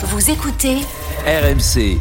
[0.00, 0.76] Vous écoutez
[1.26, 1.98] RMC.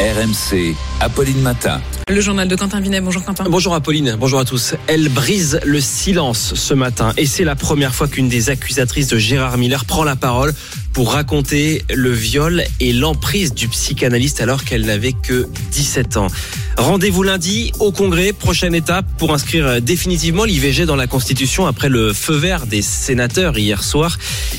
[0.00, 1.80] RMC, Apolline Matin.
[2.08, 3.00] Le journal de Quentin Vinet.
[3.00, 3.44] Bonjour Quentin.
[3.48, 4.74] Bonjour Apolline, bonjour à tous.
[4.88, 9.16] Elle brise le silence ce matin et c'est la première fois qu'une des accusatrices de
[9.16, 10.52] Gérard Miller prend la parole
[10.92, 16.28] pour raconter le viol et l'emprise du psychanalyste alors qu'elle n'avait que 17 ans.
[16.76, 22.12] Rendez-vous lundi au Congrès, prochaine étape pour inscrire définitivement l'IVG dans la Constitution après le
[22.12, 24.18] feu vert des sénateurs hier soir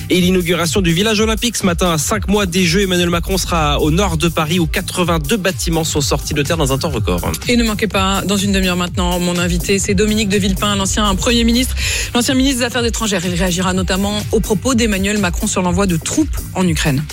[0.09, 2.81] et l'inauguration du village olympique ce matin à 5 mois des Jeux.
[2.81, 6.71] Emmanuel Macron sera au nord de Paris où 82 bâtiments sont sortis de terre dans
[6.71, 7.31] un temps record.
[7.47, 11.13] Et ne manquez pas, dans une demi-heure maintenant, mon invité, c'est Dominique de Villepin, l'ancien
[11.15, 11.75] Premier ministre,
[12.13, 13.21] l'ancien ministre des Affaires étrangères.
[13.25, 16.22] Il réagira notamment aux propos d'Emmanuel Macron sur l'envoi de troupes
[16.53, 17.03] en Ukraine.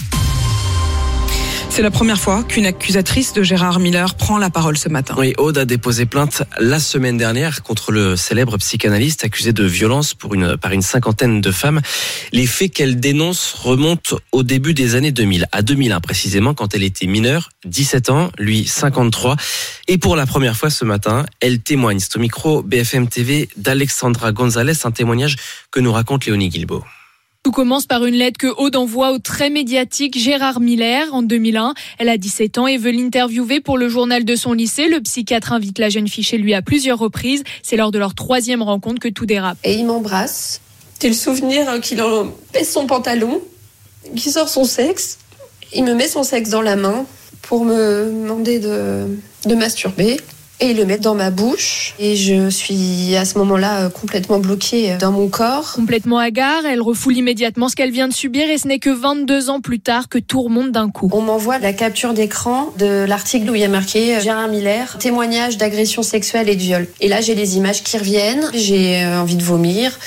[1.70, 5.14] C'est la première fois qu'une accusatrice de Gérard Miller prend la parole ce matin.
[5.16, 10.12] Oui, Aude a déposé plainte la semaine dernière contre le célèbre psychanalyste accusé de violence
[10.12, 11.80] pour une, par une cinquantaine de femmes.
[12.33, 16.83] Les faits qu'elle dénonce remontent au début des années 2000, à 2001 précisément, quand elle
[16.83, 19.36] était mineure, 17 ans, lui 53.
[19.86, 22.00] Et pour la première fois ce matin, elle témoigne.
[22.00, 25.36] C'est au micro BFM TV d'Alexandra Gonzalez, un témoignage
[25.70, 26.84] que nous raconte Léonie Guilbeault.
[27.42, 31.72] Tout commence par une lettre que Aude envoie au très médiatique Gérard Miller en 2001.
[31.98, 34.88] Elle a 17 ans et veut l'interviewer pour le journal de son lycée.
[34.88, 37.42] Le psychiatre invite la jeune fille chez lui à plusieurs reprises.
[37.62, 39.56] C'est lors de leur troisième rencontre que tout dérape.
[39.64, 40.60] Et il m'embrasse.
[41.00, 43.41] J'ai le souvenir qu'il en pèse son pantalon,
[44.14, 45.16] qu'il sort son sexe.
[45.72, 47.06] Il me met son sexe dans la main
[47.41, 49.06] pour me demander de,
[49.47, 50.19] de masturber
[50.61, 51.94] et le met dans ma bouche.
[51.98, 55.72] Et je suis à ce moment-là complètement bloquée dans mon corps.
[55.75, 59.50] Complètement hagard, elle refoule immédiatement ce qu'elle vient de subir et ce n'est que 22
[59.50, 61.08] ans plus tard que tout remonte d'un coup.
[61.12, 65.56] On m'envoie la capture d'écran de l'article où il y a marqué Gérard Miller, témoignage
[65.56, 66.86] d'agression sexuelle et de viol.
[67.00, 69.98] Et là, j'ai les images qui reviennent, j'ai envie de vomir.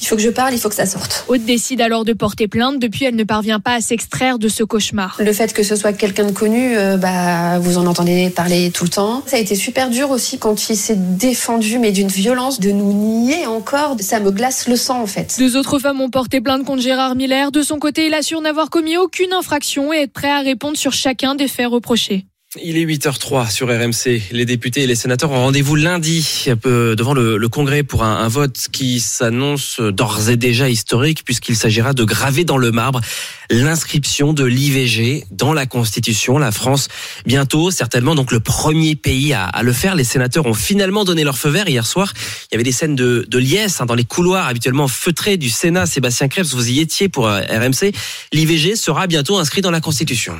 [0.00, 1.24] Il faut que je parle, il faut que ça sorte.
[1.28, 2.78] Aude décide alors de porter plainte.
[2.78, 5.16] Depuis, elle ne parvient pas à s'extraire de ce cauchemar.
[5.20, 8.84] Le fait que ce soit quelqu'un de connu, euh, bah, vous en entendez parler tout
[8.84, 9.22] le temps.
[9.26, 12.92] Ça a été super dur aussi quand il s'est défendu, mais d'une violence, de nous
[12.92, 13.96] nier encore.
[14.00, 15.36] Ça me glace le sang en fait.
[15.38, 17.52] Deux autres femmes ont porté plainte contre Gérard Miller.
[17.52, 20.92] De son côté, il assure n'avoir commis aucune infraction et être prêt à répondre sur
[20.92, 22.26] chacun des faits reprochés.
[22.60, 24.22] Il est 8h03 sur RMC.
[24.32, 28.66] Les députés et les sénateurs ont rendez-vous lundi devant le, le Congrès pour un, vote
[28.72, 33.02] qui s'annonce d'ores et déjà historique puisqu'il s'agira de graver dans le marbre
[33.50, 36.38] l'inscription de l'IVG dans la Constitution.
[36.38, 36.88] La France
[37.24, 39.94] bientôt, certainement donc le premier pays à, à, le faire.
[39.94, 42.12] Les sénateurs ont finalement donné leur feu vert hier soir.
[42.50, 45.50] Il y avait des scènes de, de liesse hein, dans les couloirs habituellement feutrés du
[45.50, 45.86] Sénat.
[45.86, 47.92] Sébastien Krebs, vous y étiez pour euh, RMC.
[48.32, 50.34] L'IVG sera bientôt inscrit dans la Constitution.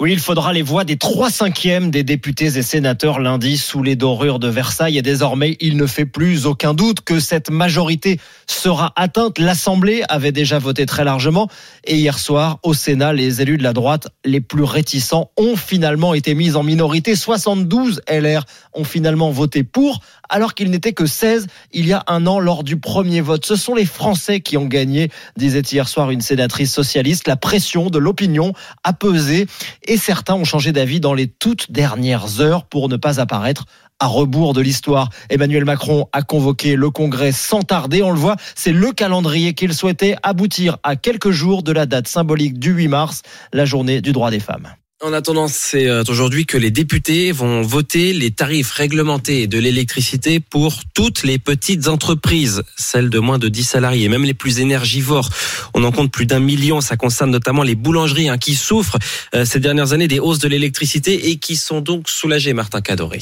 [0.00, 3.94] Oui, il faudra les voix des trois cinquièmes des députés et sénateurs lundi sous les
[3.94, 4.98] dorures de Versailles.
[4.98, 8.18] Et désormais, il ne fait plus aucun doute que cette majorité
[8.48, 9.38] sera atteinte.
[9.38, 11.48] L'Assemblée avait déjà voté très largement.
[11.84, 16.12] Et hier soir, au Sénat, les élus de la droite les plus réticents ont finalement
[16.12, 17.14] été mis en minorité.
[17.14, 22.26] 72 LR ont finalement voté pour, alors qu'il n'était que 16 il y a un
[22.26, 23.46] an lors du premier vote.
[23.46, 27.28] Ce sont les Français qui ont gagné, disait hier soir une sénatrice socialiste.
[27.28, 29.46] La pression de l'opinion a pesé
[29.86, 33.64] et certains ont changé d'avis dans les toutes dernières heures pour ne pas apparaître
[33.98, 35.08] à rebours de l'histoire.
[35.30, 38.02] Emmanuel Macron a convoqué le Congrès sans tarder.
[38.02, 42.08] On le voit, c'est le calendrier qu'il souhaitait aboutir à quelques jours de la date
[42.08, 44.68] symbolique du 8 mars, la journée du droit des femmes.
[45.04, 50.78] En attendant, c'est aujourd'hui que les députés vont voter les tarifs réglementés de l'électricité pour
[50.94, 55.28] toutes les petites entreprises, celles de moins de 10 salariés, même les plus énergivores.
[55.74, 56.80] On en compte plus d'un million.
[56.80, 58.96] Ça concerne notamment les boulangeries hein, qui souffrent
[59.34, 63.20] euh, ces dernières années des hausses de l'électricité et qui sont donc soulagées, Martin Cadoré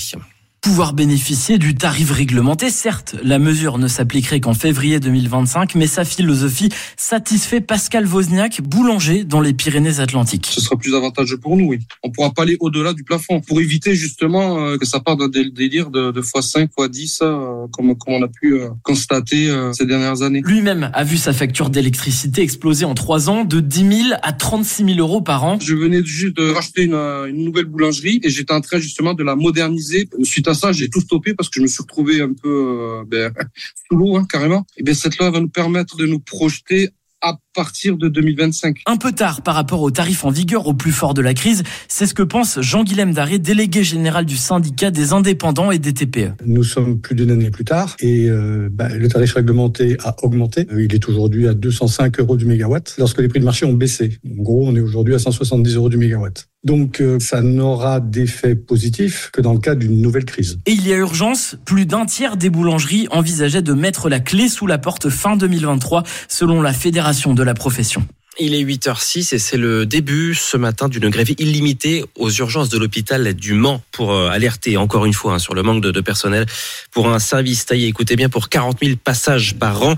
[0.62, 2.70] pouvoir bénéficier du tarif réglementé.
[2.70, 9.24] Certes, la mesure ne s'appliquerait qu'en février 2025, mais sa philosophie satisfait Pascal Wozniak, boulanger
[9.24, 10.46] dans les Pyrénées-Atlantiques.
[10.52, 11.80] Ce sera plus avantageux pour nous, oui.
[12.04, 15.28] On pourra pas aller au-delà du plafond pour éviter justement euh, que ça parte d'un
[15.28, 20.22] délire de, de x5, x10, euh, comme, comme on a pu euh, constater ces dernières
[20.22, 20.42] années.
[20.44, 24.84] Lui-même a vu sa facture d'électricité exploser en trois ans de 10 000 à 36
[24.94, 25.58] 000 euros par an.
[25.60, 29.24] Je venais juste de racheter une, une nouvelle boulangerie et j'étais en train justement de
[29.24, 32.32] la moderniser suite à ça, j'ai tout stoppé parce que je me suis retrouvé un
[32.32, 33.32] peu euh, ben,
[33.88, 34.66] sous l'eau, hein, carrément.
[34.76, 36.90] Et bien cette loi va nous permettre de nous projeter
[37.22, 38.80] à partir de 2025.
[38.86, 41.62] Un peu tard par rapport aux tarifs en vigueur au plus fort de la crise,
[41.88, 46.32] c'est ce que pense Jean-Guilhem Daré, délégué général du syndicat des indépendants et des TPE.
[46.44, 50.66] Nous sommes plus d'une année plus tard et euh, bah, le tarif réglementé a augmenté.
[50.76, 54.18] Il est aujourd'hui à 205 euros du mégawatt lorsque les prix de marché ont baissé.
[54.26, 56.48] En gros, on est aujourd'hui à 170 euros du mégawatt.
[56.64, 60.58] Donc euh, ça n'aura d'effet positif que dans le cas d'une nouvelle crise.
[60.66, 64.48] Et il y a urgence, plus d'un tiers des boulangeries envisageaient de mettre la clé
[64.48, 68.06] sous la porte fin 2023, selon la Fédération de la profession.
[68.38, 72.78] Il est 8h06 et c'est le début ce matin d'une grève illimitée aux urgences de
[72.78, 76.00] l'hôpital du Mans pour euh, alerter encore une fois hein, sur le manque de, de
[76.00, 76.46] personnel
[76.92, 79.96] pour un service taillé, écoutez bien, pour 40 000 passages par an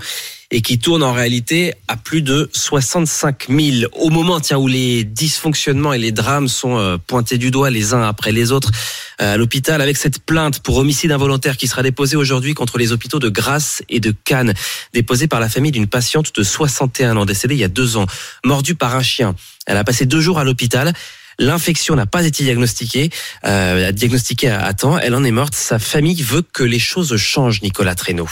[0.51, 3.91] et qui tourne en réalité à plus de 65 000.
[3.93, 7.93] Au moment tiens, où les dysfonctionnements et les drames sont euh, pointés du doigt les
[7.93, 8.71] uns après les autres
[9.21, 12.91] euh, à l'hôpital, avec cette plainte pour homicide involontaire qui sera déposée aujourd'hui contre les
[12.91, 14.53] hôpitaux de Grasse et de Cannes,
[14.93, 18.05] déposée par la famille d'une patiente de 61 ans décédée il y a deux ans,
[18.43, 19.35] mordue par un chien.
[19.65, 20.93] Elle a passé deux jours à l'hôpital.
[21.39, 23.09] L'infection n'a pas été diagnostiquée,
[23.45, 24.97] euh, diagnostiquée à temps.
[24.97, 25.55] Elle en est morte.
[25.55, 28.27] Sa famille veut que les choses changent, Nicolas Traîneau.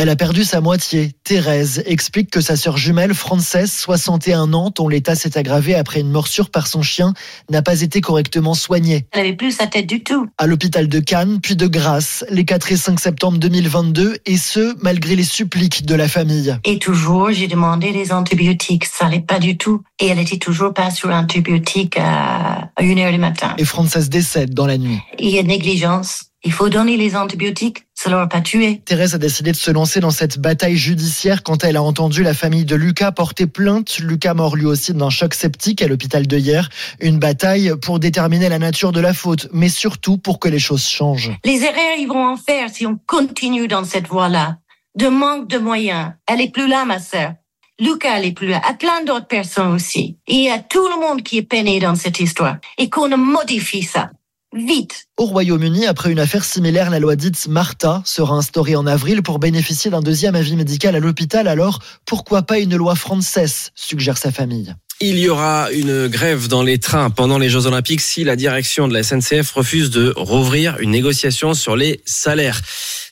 [0.00, 1.10] Elle a perdu sa moitié.
[1.24, 6.12] Thérèse explique que sa sœur jumelle, Frances, 61 ans, dont l'état s'est aggravé après une
[6.12, 7.14] morsure par son chien,
[7.50, 9.06] n'a pas été correctement soignée.
[9.10, 10.28] Elle avait plus sa tête du tout.
[10.38, 14.76] À l'hôpital de Cannes, puis de Grasse, les 4 et 5 septembre 2022, et ce,
[14.84, 16.56] malgré les suppliques de la famille.
[16.64, 18.84] Et toujours, j'ai demandé des antibiotiques.
[18.84, 19.82] Ça n'allait pas du tout.
[19.98, 23.56] Et elle était toujours pas sur antibiotiques à 1h du matin.
[23.58, 25.00] Et Frances décède dans la nuit.
[25.18, 26.27] Il y a négligence.
[26.44, 28.80] Il faut donner les antibiotiques, ça l'aura pas tué.
[28.84, 32.32] Thérèse a décidé de se lancer dans cette bataille judiciaire quand elle a entendu la
[32.32, 33.98] famille de Lucas porter plainte.
[33.98, 36.68] Lucas mort lui aussi d'un choc septique à l'hôpital de hier.
[37.00, 40.86] Une bataille pour déterminer la nature de la faute, mais surtout pour que les choses
[40.86, 41.32] changent.
[41.44, 44.58] Les erreurs, ils vont en faire si on continue dans cette voie-là.
[44.94, 46.12] De manque de moyens.
[46.28, 47.32] Elle est plus là, ma sœur.
[47.80, 48.60] Lucas, elle est plus là.
[48.64, 50.18] À plein d'autres personnes aussi.
[50.28, 52.58] Et il y a tout le monde qui est peiné dans cette histoire.
[52.76, 54.10] Et qu'on modifie ça.
[54.54, 55.08] Vite.
[55.18, 59.38] Au Royaume-Uni, après une affaire similaire, la loi dite Martha sera instaurée en avril pour
[59.38, 61.48] bénéficier d'un deuxième avis médical à l'hôpital.
[61.48, 64.74] Alors, pourquoi pas une loi française suggère sa famille.
[65.00, 68.88] Il y aura une grève dans les trains pendant les Jeux Olympiques si la direction
[68.88, 72.60] de la SNCF refuse de rouvrir une négociation sur les salaires.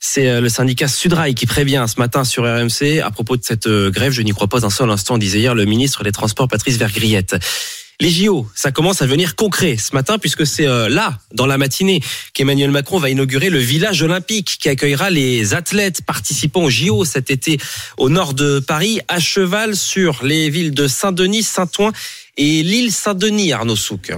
[0.01, 3.67] C'est euh, le syndicat Sudrail qui prévient ce matin sur RMC à propos de cette
[3.67, 4.11] euh, grève.
[4.11, 7.37] Je n'y crois pas un seul instant, disait hier le ministre des Transports Patrice Vergriette.
[7.99, 11.57] Les JO, ça commence à devenir concret ce matin puisque c'est euh, là, dans la
[11.57, 12.03] matinée,
[12.35, 17.31] qu'Emmanuel Macron va inaugurer le village olympique qui accueillera les athlètes participant aux JO cet
[17.31, 17.59] été
[17.97, 21.93] au nord de Paris, à cheval sur les villes de Saint-Denis, Saint-Ouen
[22.37, 24.13] et l'île Saint-Denis, Arnaud Souk.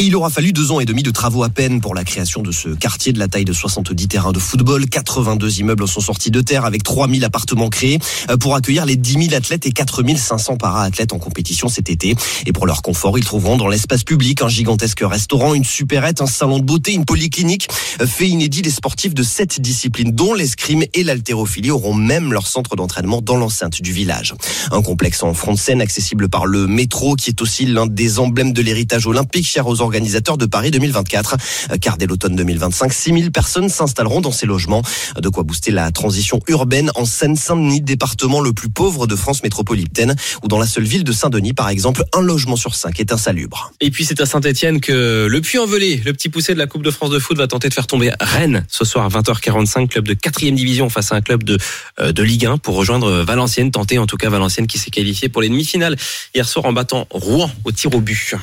[0.00, 2.40] Et il aura fallu deux ans et demi de travaux à peine pour la création
[2.40, 4.86] de ce quartier de la taille de 70 terrains de football.
[4.86, 7.98] 82 immeubles sont sortis de terre avec 3000 appartements créés
[8.30, 12.14] euh, pour accueillir les 10 000 athlètes et 4500 para-athlètes en compétition cet été.
[12.46, 16.26] Et pour leur confort, ils trouveront dans l'espace public un gigantesque restaurant, une supérette, un
[16.26, 17.68] salon de beauté, une polyclinique.
[18.00, 22.46] Euh, Fait inédit, les sportifs de sept disciplines, dont l'escrime et l'haltérophilie, auront même leur
[22.46, 24.34] centre d'entraînement dans l'enceinte du village.
[24.72, 28.18] Un complexe en front de scène accessible par le métro, qui est aussi l'un des
[28.18, 31.36] emblèmes de l'héritage olympique cher aux organisateurs de Paris 2024.
[31.80, 34.82] Car dès l'automne 2025, 6000 personnes s'installeront dans ces logements.
[35.20, 40.14] De quoi booster la transition urbaine en Seine-Saint-Denis, département le plus pauvre de France métropolitaine,
[40.42, 43.72] où dans la seule ville de Saint-Denis, par exemple, un logement sur cinq est insalubre.
[43.80, 46.90] Et puis c'est à Saint-Etienne que le Puy-en-Velay, le petit poussé de la Coupe de
[46.90, 50.14] France de foot, va tenter de faire tomber Rennes ce soir à 20h45, club de
[50.14, 51.58] 4 division face à un club de,
[51.98, 55.28] euh, de Ligue 1 pour rejoindre Valenciennes, tenter en tout cas Valenciennes qui s'est qualifié
[55.28, 55.96] pour les demi-finales
[56.34, 58.34] hier soir en battant Rouen au tir au but.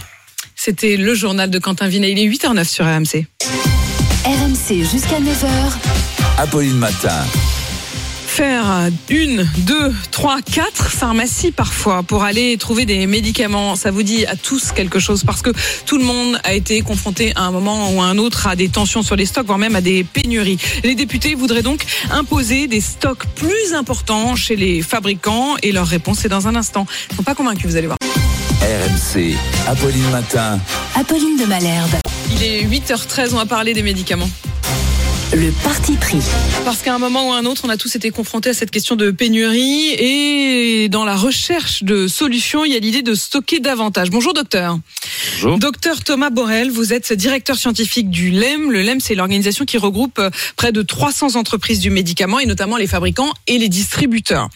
[0.67, 2.11] C'était le journal de Quentin Vinet.
[2.11, 3.25] Il est 8h09 sur RMC.
[4.25, 5.47] RMC jusqu'à 9h.
[6.37, 7.23] Apolline Matin.
[8.25, 14.25] Faire une, deux, trois, quatre pharmacies parfois pour aller trouver des médicaments, ça vous dit
[14.25, 15.51] à tous quelque chose parce que
[15.85, 18.67] tout le monde a été confronté à un moment ou à un autre à des
[18.67, 20.57] tensions sur les stocks, voire même à des pénuries.
[20.83, 26.25] Les députés voudraient donc imposer des stocks plus importants chez les fabricants et leur réponse
[26.25, 26.85] est dans un instant.
[27.11, 27.97] Ils sont pas convaincus, vous allez voir.
[28.61, 29.35] RMC,
[29.67, 30.59] Apolline Matin.
[30.95, 31.91] Apolline de Malherbe.
[32.31, 34.29] Il est 8h13, on va parler des médicaments.
[35.33, 36.21] Le parti pris.
[36.65, 38.71] Parce qu'à un moment ou à un autre, on a tous été confrontés à cette
[38.71, 43.59] question de pénurie et dans la recherche de solutions, il y a l'idée de stocker
[43.59, 44.09] davantage.
[44.09, 44.79] Bonjour docteur.
[45.33, 45.59] Bonjour.
[45.59, 48.71] Docteur Thomas Borel, vous êtes directeur scientifique du LEM.
[48.71, 50.19] Le LEM, c'est l'organisation qui regroupe
[50.55, 54.49] près de 300 entreprises du médicament et notamment les fabricants et les distributeurs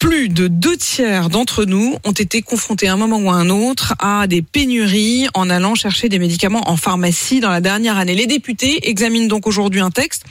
[0.00, 3.50] plus de deux tiers d'entre nous ont été confrontés à un moment ou à un
[3.50, 8.14] autre à des pénuries en allant chercher des médicaments en pharmacie dans la dernière année.
[8.14, 10.24] Les députés examinent donc aujourd'hui un texte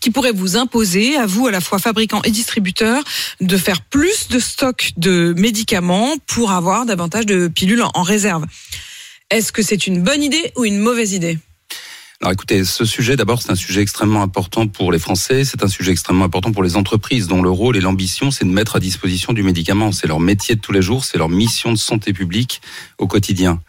[0.00, 3.02] qui pourrait vous imposer, à vous, à la fois fabricants et distributeurs,
[3.40, 8.44] de faire plus de stock de médicaments pour avoir davantage de pilules en réserve.
[9.30, 11.38] Est-ce que c'est une bonne idée ou une mauvaise idée?
[12.22, 15.68] Alors écoutez, ce sujet d'abord c'est un sujet extrêmement important pour les Français, c'est un
[15.68, 18.80] sujet extrêmement important pour les entreprises dont le rôle et l'ambition c'est de mettre à
[18.80, 22.14] disposition du médicament, c'est leur métier de tous les jours, c'est leur mission de santé
[22.14, 22.62] publique
[22.96, 23.60] au quotidien.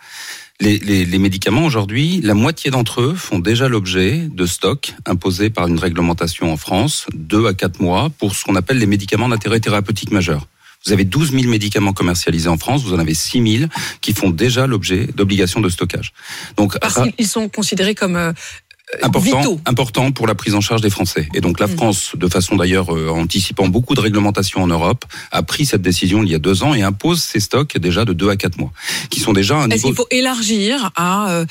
[0.59, 5.51] Les, les, les médicaments aujourd'hui, la moitié d'entre eux font déjà l'objet de stocks imposés
[5.51, 9.29] par une réglementation en France, deux à quatre mois, pour ce qu'on appelle les médicaments
[9.29, 10.47] d'intérêt thérapeutique majeur.
[10.87, 14.29] Vous avez 12 000 médicaments commercialisés en France, vous en avez 6 000 qui font
[14.29, 16.13] déjà l'objet d'obligations de stockage.
[16.55, 18.31] Donc, Parce qu'ils sont considérés comme euh,
[19.03, 19.59] important, vitaux.
[19.65, 21.27] important pour la prise en charge des Français.
[21.33, 21.75] Et donc la Mm.
[21.75, 26.23] France, de façon d'ailleurs euh, anticipant beaucoup de réglementations en Europe, a pris cette décision
[26.23, 28.71] il y a deux ans et impose ces stocks déjà de deux à quatre mois,
[29.09, 31.45] qui sont déjà un Est-ce niveau qu'il faut élargir à euh,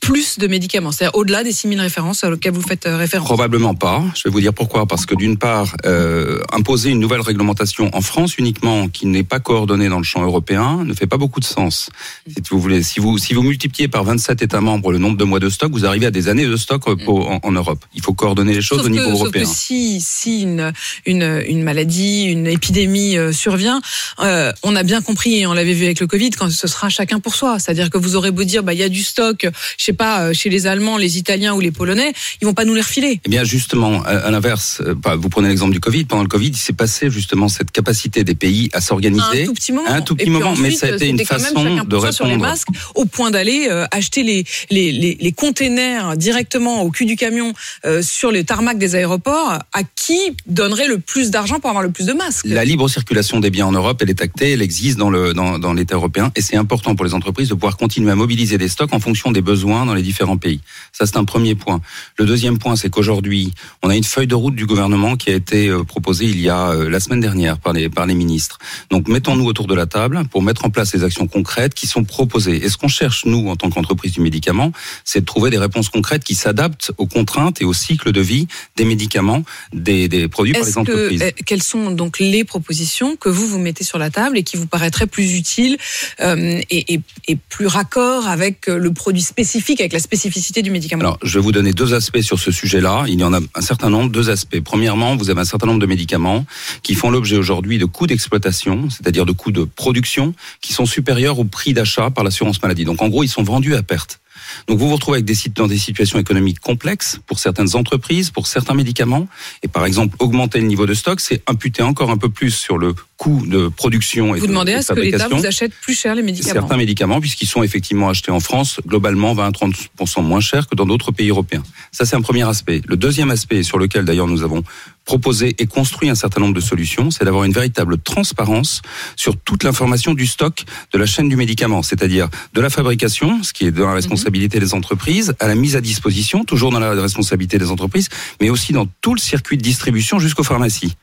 [0.00, 3.26] plus de médicaments C'est-à-dire au-delà des 6000 références auxquelles vous faites euh, référence?
[3.26, 4.04] Probablement pas.
[4.14, 4.86] Je vais vous dire pourquoi.
[4.86, 9.40] Parce que d'une part, euh, imposer une nouvelle réglementation en France uniquement, qui n'est pas
[9.40, 11.90] coordonnée dans le champ européen, ne fait pas beaucoup de sens.
[12.28, 15.24] Si vous voulez, si vous si vous multipliez par 27 États membres le nombre de
[15.24, 17.84] mois de stock, vous arrivez à des années de stock pour- en, en Europe.
[17.94, 19.42] Il faut coordonner les choses Sauf au niveau que, sauf européen.
[19.44, 20.72] que si, si une,
[21.06, 23.80] une, une maladie, une épidémie euh, survient,
[24.20, 26.88] euh, on a bien compris et on l'avait vu avec le Covid, quand ce sera
[26.88, 27.58] chacun pour soi.
[27.58, 29.46] C'est-à-dire que vous aurez beau dire, bah il y a du stock,
[29.78, 32.64] je sais pas, euh, chez les Allemands, les Italiens ou les Polonais, ils vont pas
[32.64, 33.20] nous les refiler.
[33.24, 36.04] Eh bien, justement, à, à l'inverse, bah, vous prenez l'exemple du Covid.
[36.04, 39.42] Pendant le Covid, il s'est passé justement cette capacité des pays à s'organiser.
[39.42, 39.88] Un tout petit moment.
[39.88, 42.32] Un tout Et petit moment, mais ça a été une façon de soi sur les
[42.32, 42.48] répondre.
[42.50, 47.16] masques, au point d'aller euh, acheter les, les, les, les containers directement au cul du
[47.16, 47.52] camion
[47.84, 49.58] euh, sur les tarmacs des aéroports.
[49.72, 52.44] À qui donnerait le plus d'argent pour avoir le plus de masques?
[52.46, 55.58] La libre circulation des biens en Europe, elle est actée, elle existe dans le dans,
[55.58, 58.68] dans l'État européen, et c'est important pour les entreprises de pouvoir continuer à mobiliser des
[58.68, 60.60] stocks en fonction des besoins dans les différents pays.
[60.92, 61.80] Ça, c'est un premier point.
[62.18, 65.34] Le deuxième point, c'est qu'aujourd'hui, on a une feuille de route du gouvernement qui a
[65.34, 68.58] été euh, proposée il y a euh, la semaine dernière par les par les ministres.
[68.90, 72.04] Donc, mettons-nous autour de la table pour mettre en place les actions concrètes qui sont
[72.04, 72.64] proposées.
[72.64, 74.72] Et ce qu'on cherche nous en tant qu'entreprise du médicament,
[75.04, 76.55] c'est de trouver des réponses concrètes qui s'adaptent
[76.98, 78.46] aux contraintes et au cycle de vie
[78.76, 81.20] des médicaments, des, des produits par les entreprises.
[81.20, 84.42] que euh, quelles sont donc les propositions que vous vous mettez sur la table et
[84.42, 85.76] qui vous paraîtraient plus utiles
[86.20, 90.70] euh, et, et, et plus raccord avec euh, le produit spécifique, avec la spécificité du
[90.70, 91.00] médicament?
[91.00, 93.04] Alors, je vais vous donner deux aspects sur ce sujet-là.
[93.08, 94.60] Il y en a un certain nombre, deux aspects.
[94.60, 96.44] Premièrement, vous avez un certain nombre de médicaments
[96.82, 101.38] qui font l'objet aujourd'hui de coûts d'exploitation, c'est-à-dire de coûts de production, qui sont supérieurs
[101.38, 102.84] au prix d'achat par l'assurance maladie.
[102.84, 104.20] Donc, en gros, ils sont vendus à perte.
[104.68, 108.30] Donc vous vous retrouvez avec des sites dans des situations économiques complexes pour certaines entreprises,
[108.30, 109.28] pour certains médicaments.
[109.62, 112.78] Et par exemple, augmenter le niveau de stock, c'est imputer encore un peu plus sur
[112.78, 115.72] le coût de production et Vous de, demandez de à ce que l'État vous achète
[115.72, 116.60] plus cher les médicaments.
[116.60, 120.74] certains médicaments, puisqu'ils sont effectivement achetés en France, globalement 20 à 30% moins chers que
[120.74, 121.62] dans d'autres pays européens.
[121.92, 122.82] Ça, c'est un premier aspect.
[122.86, 124.62] Le deuxième aspect, sur lequel d'ailleurs nous avons
[125.06, 128.82] proposé et construit un certain nombre de solutions, c'est d'avoir une véritable transparence
[129.14, 133.52] sur toute l'information du stock de la chaîne du médicament, c'est-à-dire de la fabrication, ce
[133.52, 136.90] qui est dans la responsabilité des entreprises, à la mise à disposition, toujours dans la
[136.90, 138.08] responsabilité des entreprises,
[138.40, 140.96] mais aussi dans tout le circuit de distribution jusqu'aux pharmacies.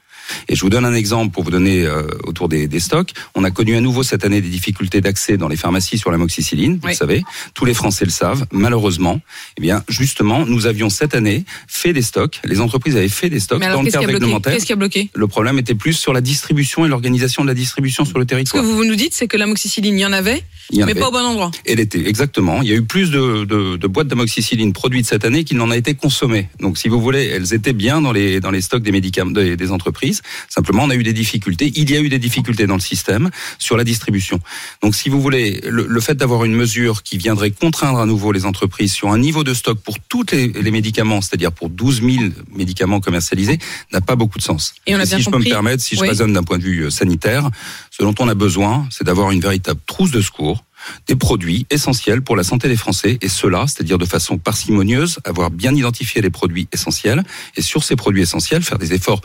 [0.48, 3.12] Et je vous donne un exemple pour vous donner euh, autour des, des stocks.
[3.36, 6.80] On a connu à nouveau cette année des difficultés d'accès dans les pharmacies sur l'amoxicilline,
[6.82, 7.24] vous le savez.
[7.53, 9.20] Tous les Français le savent, malheureusement.
[9.58, 12.39] Eh bien, justement, nous avions cette année fait des stocks.
[12.46, 14.53] Les entreprises avaient fait des stocks Mais alors, dans le cadre réglementaire.
[14.53, 17.53] Qu'est-ce qui a bloqué Le problème était plus sur la distribution et l'organisation de la
[17.53, 18.63] distribution sur le Ce que territoire.
[18.63, 20.96] vous nous dites, c'est que l'amoxicilline, il y en avait, mais avait.
[20.96, 21.51] pas au bon endroit.
[21.65, 22.62] Et l'été, exactement.
[22.62, 25.70] Il y a eu plus de, de, de boîtes d'amoxicilline produites cette année qu'il n'en
[25.72, 26.48] a été consommé.
[26.60, 29.56] Donc, si vous voulez, elles étaient bien dans les, dans les stocks des médicaments des,
[29.58, 30.12] des entreprises.
[30.50, 31.72] Simplement, on a eu des difficultés.
[31.75, 33.29] Il y a eu des difficultés dans le système
[33.60, 34.39] sur la distribution.
[34.82, 38.32] Donc, si vous voulez, le, le fait d'avoir une mesure qui viendrait contraindre à nouveau
[38.32, 42.01] les entreprises sur un niveau de stock pour tous les, les médicaments, c'est-à-dire pour 12
[42.01, 42.24] 000
[42.55, 43.58] médicaments commercialisés,
[43.91, 44.74] n'a pas beaucoup de sens.
[44.88, 46.10] Et on a bien si je peux compris- me permettre, si je Oui.
[46.10, 47.50] raisonne d'un point de vue euh, sanitaire,
[47.91, 50.63] ce dont on a besoin, c'est d'avoir une véritable trousse de secours
[51.08, 55.50] des produits essentiels pour la santé des Français, et cela, c'est-à-dire de façon parcimonieuse, avoir
[55.50, 57.24] bien identifié les produits essentiels,
[57.55, 59.22] et sur ces produits essentiels, faire des efforts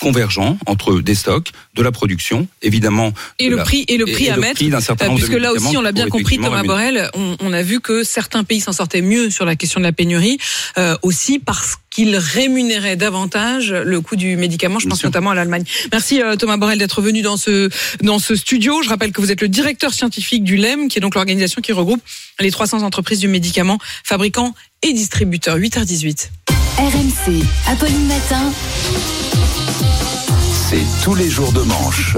[0.00, 3.12] convergents entre des stocks, de la production, évidemment.
[3.38, 5.76] Et le la- prix et le prix à mettre, d'un certain nombre puisque là aussi
[5.76, 6.62] on l'a bien compris, Thomas.
[6.62, 9.84] Borrell, on, on a vu que certains pays s'en sortaient mieux sur la question de
[9.84, 10.38] la pénurie,
[10.78, 14.78] euh, aussi parce qu'ils rémunéraient davantage le coût du médicament.
[14.78, 15.64] Je pense notamment à l'Allemagne.
[15.92, 17.68] Merci euh, Thomas Borrell d'être venu dans ce
[18.02, 18.82] dans ce studio.
[18.82, 21.72] Je rappelle que vous êtes le directeur scientifique du LEM, qui est donc l'organisation qui
[21.72, 22.02] regroupe
[22.40, 25.58] les 300 entreprises du médicament, fabricants et distributeurs.
[25.58, 26.28] 8h18.
[26.78, 28.50] RMC, Apolline Matin.
[30.70, 32.16] C'est tous les jours de manche.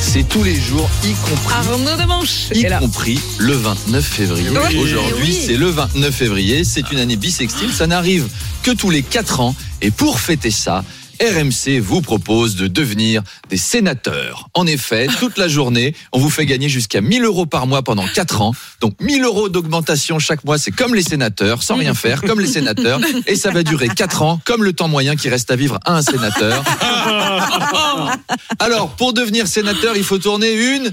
[0.00, 4.48] C'est tous les jours, y compris, Arnaud de Manche y compris le 29 février.
[4.50, 5.42] Oui, Aujourd'hui, oui.
[5.46, 6.62] c'est le 29 février.
[6.64, 7.72] C'est une année bissextile.
[7.72, 8.28] Ça n'arrive
[8.62, 9.56] que tous les 4 ans.
[9.80, 10.84] Et pour fêter ça,
[11.22, 14.48] RMC vous propose de devenir des sénateurs.
[14.54, 18.06] En effet, toute la journée, on vous fait gagner jusqu'à 1000 euros par mois pendant
[18.08, 18.52] 4 ans.
[18.80, 22.48] Donc 1000 euros d'augmentation chaque mois, c'est comme les sénateurs, sans rien faire, comme les
[22.48, 23.00] sénateurs.
[23.28, 25.96] Et ça va durer 4 ans, comme le temps moyen qui reste à vivre à
[25.96, 26.64] un sénateur.
[28.58, 30.90] Alors, pour devenir sénateur, il faut tourner une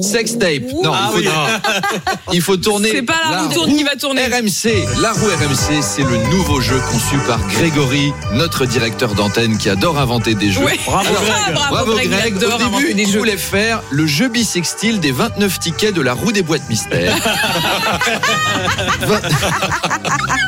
[0.00, 0.72] Sextape.
[0.82, 1.30] Non, Ah il, faut,
[2.32, 2.88] il faut tourner.
[2.92, 4.22] C'est pas la roue tourne qui va tourner.
[4.24, 9.68] RMC, la roue RMC, c'est le nouveau jeu conçu par Grégory, notre directeur d'antenne qui
[9.68, 10.64] adore inventer des jeux.
[10.64, 10.78] Ouais.
[10.86, 11.54] Bravo, Greg.
[11.68, 13.18] Bravo, Greg, il adore Au début, des il jeux.
[13.18, 17.14] voulait faire le jeu bisextile des 29 tickets de la roue des boîtes mystères.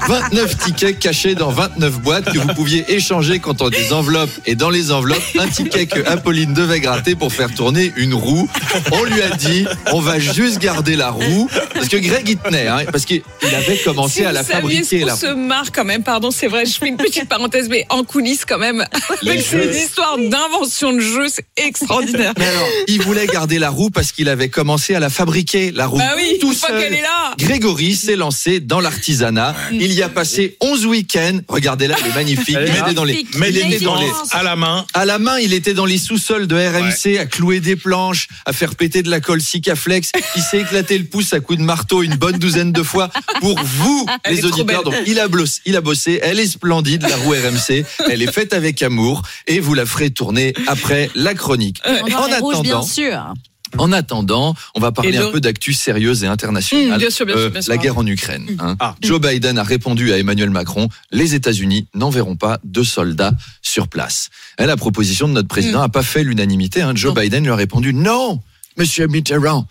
[0.09, 4.71] 29 tickets cachés dans 29 boîtes que vous pouviez échanger contre des enveloppes et dans
[4.71, 8.49] les enveloppes un ticket que Apolline devait gratter pour faire tourner une roue.
[8.93, 12.67] On lui a dit on va juste garder la roue parce que Greg y tenait
[12.69, 15.85] hein, parce qu'il avait commencé Si à la vous fabriquer la qu'on se marre quand
[15.85, 18.85] même, pardon, c'est vrai, je fais une petite parenthèse, mais en coulisses quand même,
[19.23, 19.73] Les avec jeux.
[19.73, 22.33] ces histoires d'invention de jeux, c'est extraordinaire.
[22.39, 25.87] Mais alors, il voulait garder la roue parce qu'il avait commencé à la fabriquer, la
[25.87, 25.99] roue.
[25.99, 26.81] Bah oui, tout seul.
[26.81, 27.35] qu'elle est là.
[27.39, 29.55] Grégory s'est lancé dans l'artisanat.
[29.73, 31.39] Il y a passé 11 week-ends.
[31.49, 32.57] Regardez-là, il est magnifique.
[32.59, 34.85] Elle Il était dans les, il était dans les, à la main.
[34.95, 38.53] à la main, il était dans les sous-sols de RMC à clouer des planches, à
[38.53, 40.11] faire péter de la colle Sikaflex.
[40.37, 43.09] Il s'est éclaté le pouce à coups de marteau une bonne douzaine de fois
[43.41, 44.85] pour vous, Elle les auditeurs.
[44.85, 46.21] Donc, il a, bossé, il a bossé.
[46.23, 47.85] Elle est splendide, la roue RMC.
[48.11, 51.81] Elle est faite avec amour et vous la ferez tourner après la chronique.
[51.85, 53.35] Pendant les rouges, bien sûr.
[53.77, 56.95] En attendant, on va parler un peu d'actu sérieuse et internationale.
[56.95, 57.71] Mmh, bien sûr, bien sûr, bien sûr.
[57.73, 58.47] La guerre en Ukraine.
[58.61, 58.77] hein.
[58.79, 58.95] Ah.
[59.03, 64.29] Joe Biden a répondu à Emmanuel Macron les États-Unis n'enverront pas de soldats sur place.
[64.61, 66.83] Et la proposition de notre président n'a pas fait l'unanimité.
[66.83, 66.93] hein.
[66.95, 67.17] Joe Mmh.
[67.17, 67.23] Non.
[67.23, 68.41] Biden lui a répondu non.
[68.77, 69.67] Monsieur Mitterrand,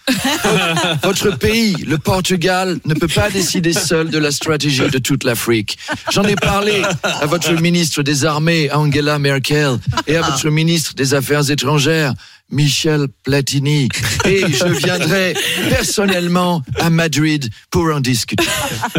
[1.04, 5.78] votre pays, le Portugal, ne peut pas décider seul de la stratégie de toute l'Afrique.
[6.12, 11.14] J'en ai parlé à votre ministre des Armées, Angela Merkel, et à votre ministre des
[11.14, 12.14] Affaires étrangères,
[12.50, 13.90] Michel Platini.
[14.26, 15.34] Et je viendrai
[15.70, 18.46] personnellement à Madrid pour en discuter.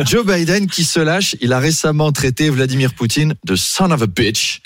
[0.04, 4.06] Joe Biden qui se lâche, il a récemment traité Vladimir Poutine de son of a
[4.06, 4.60] bitch,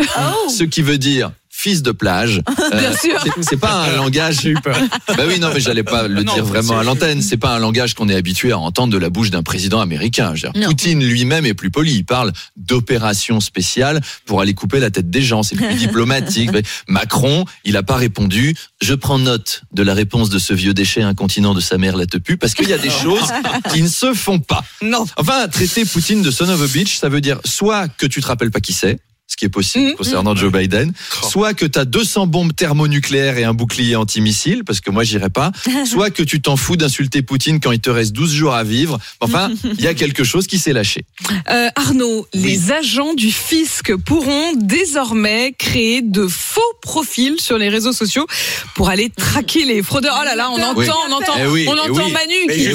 [0.49, 2.40] ce qui veut dire fils de plage.
[2.70, 3.24] Euh, Bien sûr.
[3.40, 4.40] c'est- pas un langage.
[4.42, 4.76] J'ai eu peur.
[5.08, 7.22] Bah oui, non, mais j'allais pas le Non, dire vraiment à l'antenne.
[7.22, 10.32] C'est pas un langage qu'on est habitué à entendre de la bouche d'un président américain.
[10.34, 10.68] Je veux dire, Non.
[10.68, 11.94] Poutine lui-même est plus poli.
[11.94, 15.42] Il parle d'opération spéciale pour aller couper la tête des gens.
[15.42, 16.50] C'est plus diplomatique.
[16.52, 18.54] Mais Macron, il a pas répondu.
[18.82, 22.06] Je prends note de la réponse de ce vieux déchet incontinent de sa mère la
[22.06, 23.28] tepu parce qu'il y a des choses
[23.72, 24.62] qui ne se font pas.
[24.83, 25.06] Non.
[25.16, 28.26] Enfin, traiter Poutine de son of a bitch, ça veut dire soit que tu te
[28.26, 29.94] rappelles pas qui c'est, ce qui est possible Mhm.
[29.94, 30.92] concernant Joe Biden,
[31.30, 35.28] soit que tu as 200 bombes thermonucléaires et un bouclier antimissile, parce que moi j'irai
[35.28, 35.52] pas,
[35.86, 38.98] soit que tu t'en fous d'insulter Poutine quand il te reste 12 jours à vivre.
[39.20, 41.04] Enfin, il y a quelque chose qui s'est lâché.
[41.50, 47.92] Euh, Arnaud, les agents du fisc pourront désormais créer de faux profils sur les réseaux
[47.92, 48.26] sociaux
[48.74, 50.16] pour aller traquer les fraudeurs.
[50.20, 50.86] Oh là là, on entend, Oui.
[51.08, 52.12] on entend, Eh oui, on eh entend oui.
[52.12, 52.68] Manu qui,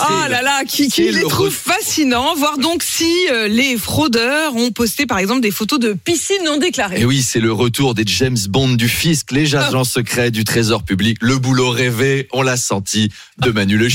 [0.00, 2.34] Ah là là, qui, qui les le trouve fascinants.
[2.36, 6.58] Voir donc si euh, les fraudeurs ont posté par exemple des photos de piscines non
[6.58, 7.00] déclarées.
[7.00, 10.82] Et oui, c'est le retour des James Bond du fisc, les agents secrets du trésor
[10.82, 13.88] public, le boulot rêvé, on l'a senti, de Manu Le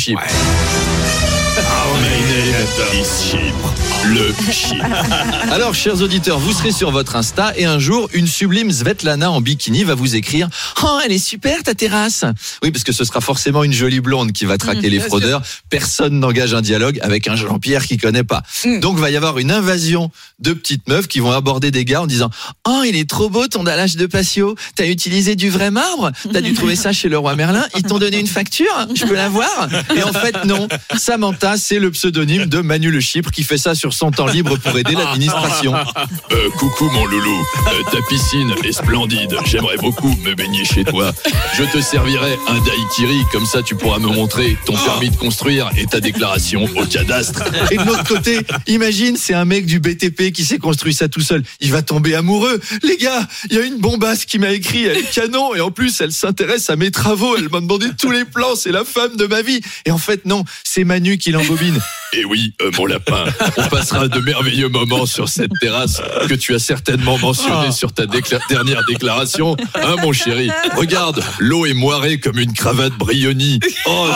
[4.06, 4.84] Le Chypre.
[5.52, 9.42] Alors, chers auditeurs, vous serez sur votre Insta et un jour, une sublime Svetlana en
[9.42, 10.48] bikini va vous écrire
[10.82, 12.24] Oh, elle est super ta terrasse
[12.62, 15.42] Oui, parce que ce sera forcément une jolie blonde qui va traquer les bien fraudeurs.
[15.70, 18.44] Personne n'engage un dialogue avec un Jean-Pierre qui connaît pas.
[18.64, 18.80] Mm.
[18.80, 22.08] Donc, va y avoir une invasion de petites meufs qui vont aborder des gars en
[22.08, 22.30] disant
[22.66, 24.56] Oh, il est trop beau ton dallage de patio.
[24.76, 28.00] T'as utilisé du vrai marbre T'as dû trouver ça chez le roi Merlin Ils t'ont
[28.00, 29.68] donné une facture Je peux la voir?
[29.98, 30.70] Et en fait, non.
[30.96, 34.58] Samantha, c'est le pseudonyme de Manu Le Chypre qui fait ça sur son temps libre
[34.58, 35.74] pour aider l'administration.
[35.74, 41.12] Euh, coucou mon loulou, Euh, ta piscine est splendide, j'aimerais beaucoup me baigner chez toi.
[41.58, 45.72] Je te servirai un daiquiri, comme ça tu pourras me montrer ton permis de construire
[45.78, 47.42] et ta déclaration au cadastre.
[47.72, 51.22] Et de l'autre côté, imagine, c'est un mec du BTP qui s'est construit ça tout
[51.22, 51.42] seul.
[51.60, 52.60] Il va tomber amoureux.
[52.84, 55.72] Les gars, il y a une bombasse qui m'a écrit, elle est canon, et en
[55.72, 57.36] plus, elle s'intéresse à mes travaux.
[57.36, 59.62] Elle m'a demandé tous les plans, c'est la femme de ma vie.
[59.86, 61.80] Et en fait, non, c'est Manu qui l'embobine.
[62.16, 63.26] Et oui, euh, mon lapin,
[63.58, 66.00] on passera de merveilleux moments sur cette terrasse
[66.30, 69.58] que tu as certainement mentionné sur ta décla- dernière déclaration.
[69.76, 73.60] Hein, mon chéri Regarde, l'eau est moirée comme une cravate Brioni.
[73.88, 74.08] Oh,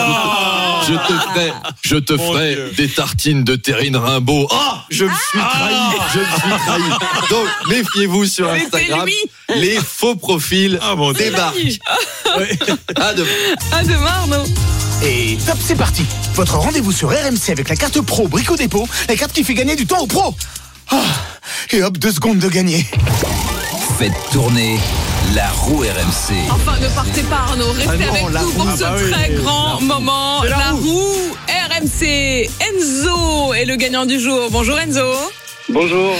[0.86, 4.46] je te, je te ferai, je te ferai des tartines de terrine Rimbaud.
[4.52, 5.74] Ah, je me suis trahi,
[6.14, 6.82] je me suis trahi.
[7.30, 9.08] Donc, méfiez-vous sur Instagram.
[9.56, 11.78] Les faux profils Ah bon, débarquent.
[12.96, 13.28] À demain.
[13.72, 14.44] À demain Arnaud.
[15.02, 16.04] Et top, c'est parti.
[16.34, 19.76] Votre rendez-vous sur RMC avec la carte pro Brico Dépôt, la carte qui fait gagner
[19.76, 20.34] du temps aux pros.
[20.90, 20.96] Ah,
[21.70, 22.84] et hop, deux secondes de gagner.
[23.98, 24.78] Faites tourner
[25.34, 26.34] la roue RMC.
[26.50, 28.76] Enfin, ne partez pas Arnaud, restez Ah non, avec nous pour roue.
[28.76, 29.10] ce Ah bah oui.
[29.10, 30.42] très grand moment.
[30.44, 30.80] La, roue.
[30.80, 31.36] roue.
[31.48, 32.50] RMC.
[32.60, 34.48] Enzo est le gagnant du jour.
[34.50, 35.02] Bonjour Enzo.
[35.68, 36.14] Bonjour,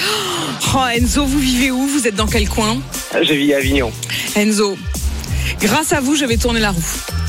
[0.74, 1.86] Oh Enzo, vous vivez où?
[1.86, 2.76] Vous êtes dans quel coin?
[3.14, 3.90] Je vis à Avignon.
[4.36, 4.76] Enzo,
[5.60, 6.82] grâce à vous, je vais tourner la roue.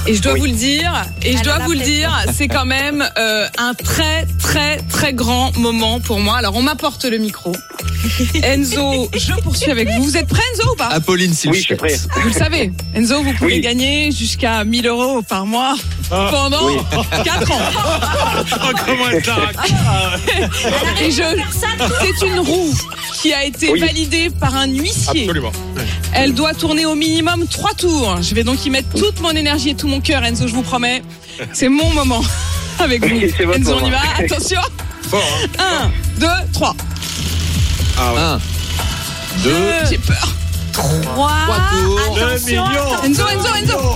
[0.07, 3.07] Et je dois vous le dire, et je dois vous le dire, c'est quand même
[3.17, 6.37] euh, un très très très grand moment pour moi.
[6.37, 7.51] Alors on m'apporte le micro.
[8.43, 10.03] Enzo, je poursuis avec vous.
[10.03, 10.87] Vous êtes prêt Enzo ou pas?
[10.87, 11.95] Apolline, s'il Oui, je suis prêt.
[12.21, 13.61] Vous le savez, Enzo, vous pouvez Oui.
[13.61, 15.75] gagner jusqu'à 1000 euros par mois
[16.09, 16.77] pendant Oui.
[17.23, 17.59] 4 ans.
[21.01, 21.23] Et je,
[22.19, 22.73] c'est une roue
[23.21, 23.79] qui a été Oui.
[23.79, 25.21] validée par un huissier.
[25.23, 25.51] Absolument.
[26.13, 28.17] Elle doit tourner au minimum 3 tours.
[28.21, 30.63] Je vais donc y mettre toute mon énergie et tout mon cœur, Enzo, je vous
[30.63, 31.03] promets.
[31.53, 32.23] C'est mon moment
[32.79, 33.19] avec vous.
[33.53, 33.99] Enzo, on y va.
[34.17, 34.61] Attention.
[35.09, 35.21] Fort,
[35.59, 35.91] hein.
[36.17, 36.75] 1, 2, 3.
[38.17, 38.39] Un,
[39.43, 39.55] deux,
[39.89, 40.27] J'ai peur.
[40.73, 40.87] 3.
[41.71, 41.99] tours.
[42.17, 42.63] Attention.
[43.03, 43.95] Enzo, Enzo, Enzo.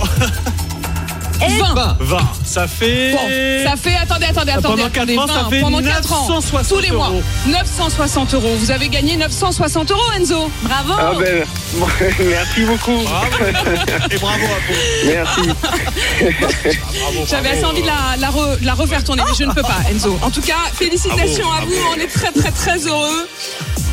[1.40, 1.96] 20.
[2.00, 2.18] 20.
[2.44, 3.12] Ça fait.
[3.12, 4.62] Bon, ça fait, attendez, attendez, attendez.
[4.82, 7.08] Pendant quatre attendez, ans, ça 20, fait pendant 4 ans, 960 tous les mois.
[7.08, 7.22] euros.
[7.46, 8.54] 960 euros.
[8.58, 10.50] Vous avez gagné 960 euros, Enzo.
[10.62, 10.92] Bravo.
[10.98, 11.44] Ah ben,
[12.20, 13.00] merci beaucoup.
[14.10, 15.06] Et bravo à vous.
[15.06, 15.50] Merci.
[17.28, 19.62] J'avais assez envie de la, la re- de la refaire tourner, mais je ne peux
[19.62, 20.18] pas, Enzo.
[20.22, 21.74] En tout cas, félicitations à vous.
[21.96, 23.28] On est très, très, très heureux.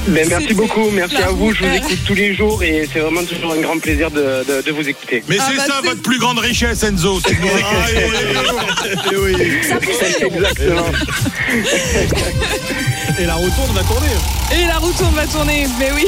[0.07, 1.53] Ben, merci beaucoup, merci à vous.
[1.53, 4.61] Je vous écoute tous les jours et c'est vraiment toujours un grand plaisir de, de,
[4.65, 5.23] de vous écouter.
[5.29, 7.19] Mais Ah c'est bah, ça votre plus grande richesse, Enzo.
[7.25, 9.15] c'est nous écouter.
[9.17, 9.35] oui.
[9.39, 10.85] Exactement.
[13.19, 14.07] Et la retourne va tourner.
[14.59, 16.05] Et la roue tourne va tourner, mais oui.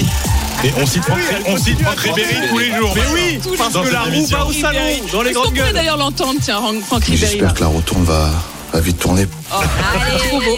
[0.66, 2.94] Et on cite Franck, on cite Franck Ribéry tous les jours.
[2.96, 4.80] Mais oui, parce Dans que la roue va au salon,
[5.12, 5.74] dans les grandes pourrait gueules.
[5.74, 7.18] d'ailleurs l'entendre, tiens, Franck Ribéry.
[7.32, 8.30] J'espère que la retourne va,
[8.74, 9.28] va vite tourner.
[10.30, 10.58] Trop beau.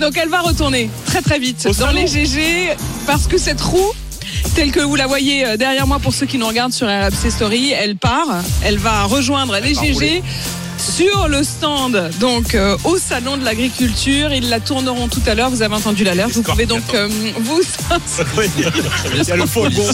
[0.00, 1.92] Donc elle va retourner très très vite Au dans salon.
[2.00, 2.76] les GG
[3.06, 3.92] parce que cette roue
[4.54, 7.30] telle que vous la voyez euh, derrière moi pour ceux qui nous regardent sur RMC
[7.30, 8.28] Story, elle part,
[8.64, 10.22] elle va rejoindre les GG
[10.84, 15.50] sur le stand donc euh, au salon de l'agriculture, ils la tourneront tout à l'heure,
[15.50, 17.60] vous avez entendu l'alerte, vous pouvez donc euh, vous
[18.36, 18.46] Oui,
[19.14, 19.82] Il y a le fourgon.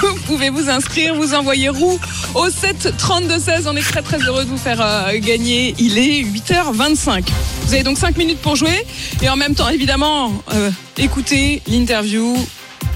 [0.00, 1.98] Vous pouvez vous inscrire, vous envoyer roue
[2.34, 3.66] au 7 32 16.
[3.66, 5.74] On est très très heureux de vous faire euh, gagner.
[5.78, 7.24] Il est 8h25.
[7.66, 8.84] Vous avez donc 5 minutes pour jouer.
[9.22, 12.36] Et en même temps évidemment euh, écoutez l'interview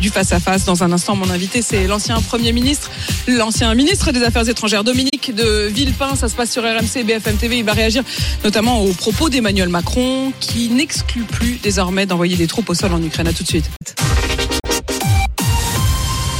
[0.02, 0.64] du face-à-face.
[0.64, 2.90] Dans un instant, mon invité, c'est l'ancien Premier ministre,
[3.28, 6.16] l'ancien ministre des Affaires étrangères, Dominique de Villepin.
[6.16, 7.58] Ça se passe sur RMC et BFM TV.
[7.58, 8.02] Il va réagir
[8.44, 13.02] notamment aux propos d'Emmanuel Macron, qui n'exclut plus désormais d'envoyer des troupes au sol en
[13.02, 13.28] Ukraine.
[13.28, 13.70] À tout de suite.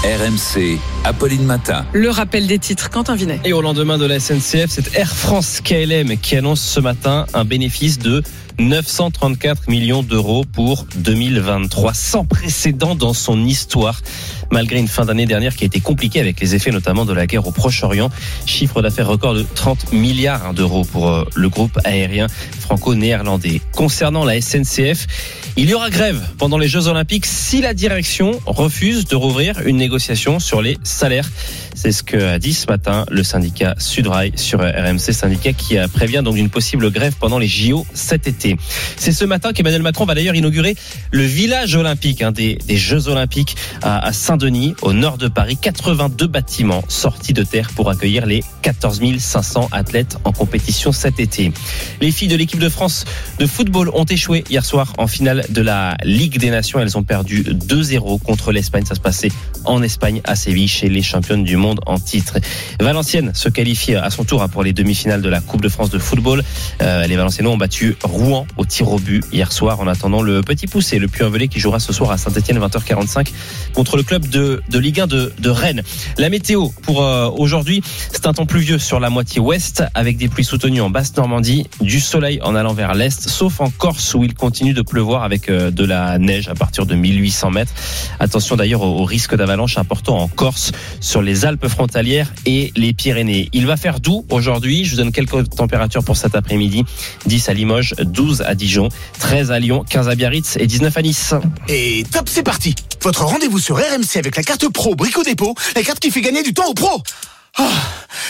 [0.02, 1.86] RMC, Apolline Matin.
[1.92, 3.38] Le rappel des titres, Quentin Vinet.
[3.44, 7.44] Et au lendemain de la SNCF, c'est Air France KLM qui annonce ce matin un
[7.44, 8.24] bénéfice de
[8.58, 14.00] 934 millions d'euros pour 2023, sans précédent dans son histoire,
[14.52, 17.26] malgré une fin d'année dernière qui a été compliquée avec les effets notamment de la
[17.26, 18.10] guerre au Proche-Orient.
[18.46, 22.26] Chiffre d'affaires record de 30 milliards d'euros pour euh, le groupe aérien
[22.60, 23.60] franco-néerlandais.
[23.72, 25.06] Concernant la SNCF,
[25.56, 29.76] il y aura grève pendant les Jeux Olympiques si la direction refuse de rouvrir une
[29.76, 31.28] négociation sur les salaires.
[31.74, 36.22] C'est ce que a dit ce matin le syndicat Sudrail sur RMC, syndicat qui prévient
[36.22, 38.56] donc d'une possible grève pendant les JO cet été.
[38.96, 40.76] C'est ce matin qu'Emmanuel Macron va d'ailleurs inaugurer
[41.10, 44.41] le village olympique des, des Jeux Olympiques à, à Saint-Denis,
[44.82, 45.56] au nord de Paris.
[45.56, 51.52] 82 bâtiments sortis de terre pour accueillir les 14 500 athlètes en compétition cet été.
[52.00, 53.04] Les filles de l'équipe de France
[53.38, 56.80] de football ont échoué hier soir en finale de la Ligue des Nations.
[56.80, 58.84] Elles ont perdu 2-0 contre l'Espagne.
[58.84, 59.30] Ça se passait
[59.64, 62.38] en Espagne, à Séville, chez les championnes du monde en titre.
[62.80, 65.90] Valenciennes se qualifie à son tour hein, pour les demi-finales de la Coupe de France
[65.90, 66.42] de football.
[66.80, 70.42] Euh, les Valenciennois ont battu Rouen au tir au but hier soir en attendant le
[70.42, 73.28] petit poussé, le Puy-en-Velay qui jouera ce soir à Saint-Etienne 20h45
[73.72, 75.82] contre le club de, Ligue 1 de, de Rennes.
[76.18, 77.82] La météo pour euh, aujourd'hui,
[78.12, 81.66] c'est un temps pluvieux sur la moitié ouest avec des pluies soutenues en basse Normandie,
[81.80, 85.48] du soleil en allant vers l'est, sauf en Corse où il continue de pleuvoir avec
[85.48, 87.72] euh, de la neige à partir de 1800 mètres.
[88.20, 92.92] Attention d'ailleurs au, au risque d'avalanche important en Corse, sur les Alpes frontalières et les
[92.92, 93.48] Pyrénées.
[93.52, 94.84] Il va faire doux aujourd'hui.
[94.84, 96.84] Je vous donne quelques températures pour cet après-midi.
[97.26, 101.02] 10 à Limoges, 12 à Dijon, 13 à Lyon, 15 à Biarritz et 19 à
[101.02, 101.34] Nice.
[101.68, 105.82] Et top, c'est parti Votre rendez-vous sur RMC avec la carte pro Brico Dépôt, la
[105.82, 107.02] carte qui fait gagner du temps aux pros
[107.58, 107.68] Ah,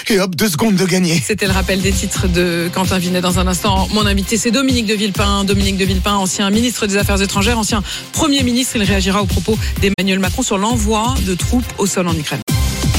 [0.09, 1.23] Et hop, deux secondes de gagner.
[1.25, 3.87] C'était le rappel des titres de Quentin Vinet dans un instant.
[3.93, 5.45] Mon invité, c'est Dominique de Villepin.
[5.45, 7.83] Dominique de Villepin, ancien ministre des Affaires étrangères, ancien
[8.13, 8.77] Premier ministre.
[8.77, 12.41] Il réagira aux propos d'Emmanuel Macron sur l'envoi de troupes au sol en Ukraine.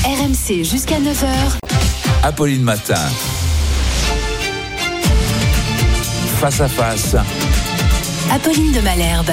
[0.05, 1.57] RMC jusqu'à 9h.
[2.21, 3.01] Apolline Matin.
[6.39, 7.15] Face à face.
[8.31, 9.31] Apolline de Malherbe.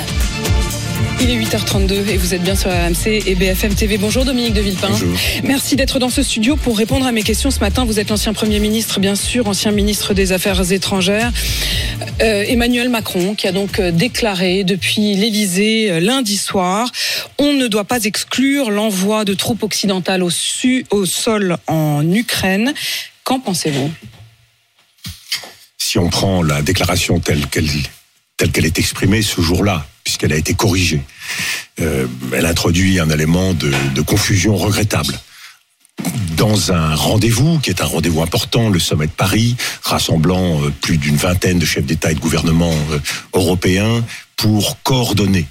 [1.23, 3.99] Il est 8h32 et vous êtes bien sur RMC et BFM TV.
[3.99, 4.89] Bonjour Dominique de Villepin.
[4.89, 5.17] Bonjour.
[5.45, 7.85] Merci d'être dans ce studio pour répondre à mes questions ce matin.
[7.85, 11.31] Vous êtes l'ancien Premier ministre, bien sûr, ancien ministre des Affaires étrangères.
[12.23, 16.91] Euh, Emmanuel Macron, qui a donc euh, déclaré depuis l'Élysée euh, lundi soir,
[17.39, 22.73] on ne doit pas exclure l'envoi de troupes occidentales au, su- au sol en Ukraine.
[23.25, 23.91] Qu'en pensez-vous?
[25.77, 27.69] Si on prend la déclaration telle qu'elle
[28.39, 31.03] telle qu'elle est exprimée ce jour-là, puisqu'elle a été corrigée,
[31.81, 35.19] euh, elle introduit un élément de, de confusion regrettable.
[36.37, 40.97] Dans un rendez-vous qui est un rendez-vous important, le sommet de Paris, rassemblant euh, plus
[40.97, 42.99] d'une vingtaine de chefs d'État et de gouvernement euh,
[43.35, 44.05] européens
[44.37, 45.47] pour coordonner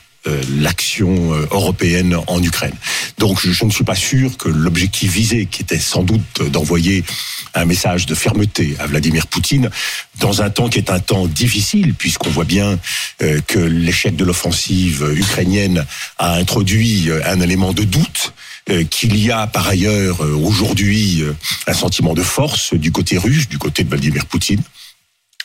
[0.60, 2.75] l'action euh, européenne en Ukraine.
[3.17, 7.03] Donc je, je ne suis pas sûr que l'objectif visé, qui était sans doute d'envoyer
[7.53, 9.69] un message de fermeté à Vladimir Poutine,
[10.19, 12.79] dans un temps qui est un temps difficile, puisqu'on voit bien
[13.21, 15.86] euh, que l'échec de l'offensive ukrainienne
[16.17, 18.34] a introduit euh, un élément de doute,
[18.69, 21.34] euh, qu'il y a par ailleurs euh, aujourd'hui euh,
[21.65, 24.62] un sentiment de force du côté russe, du côté de Vladimir Poutine.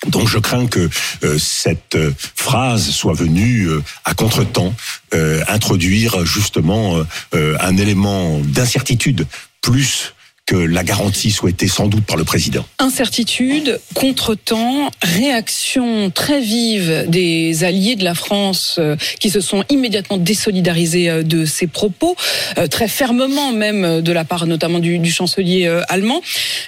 [0.08, 0.88] Donc je crains que
[1.22, 4.74] euh, cette euh, phrase soit venue euh, à contretemps
[5.14, 9.26] euh, introduire justement un élément d'incertitude
[9.60, 10.13] plus
[10.46, 12.66] que la garantie souhaitée sans doute par le président.
[12.78, 20.18] Incertitude, contretemps, réaction très vive des alliés de la France euh, qui se sont immédiatement
[20.18, 22.14] désolidarisés euh, de ces propos,
[22.58, 26.20] euh, très fermement même de la part notamment du, du chancelier allemand.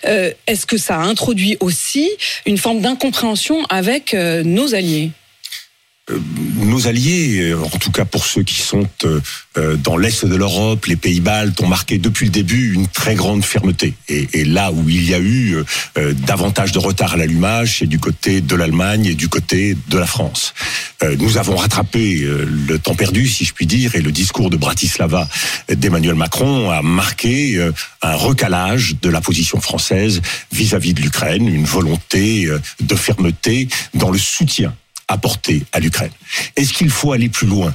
[0.04, 2.10] Est-ce que ça a introduit aussi
[2.46, 5.10] une forme d'incompréhension avec nos alliés?
[6.56, 9.20] Nos alliés, euh, en tout cas pour ceux qui sont euh,
[9.58, 13.14] euh, dans l'est de l'Europe, les pays baltes, ont marqué depuis le début une très
[13.14, 13.94] grande fermeté.
[14.08, 15.64] Et, et là où il y a eu euh,
[15.98, 19.98] euh, davantage de retard à l'allumage, c'est du côté de l'Allemagne et du côté de
[19.98, 20.54] la France.
[21.02, 24.50] Euh, nous avons rattrapé euh, le temps perdu, si je puis dire, et le discours
[24.50, 25.28] de Bratislava
[25.68, 31.64] d'Emmanuel Macron a marqué euh, un recalage de la position française vis-à-vis de l'Ukraine, une
[31.64, 34.74] volonté euh, de fermeté dans le soutien
[35.08, 36.10] apporté à l'Ukraine.
[36.56, 37.74] Est-ce qu'il faut aller plus loin?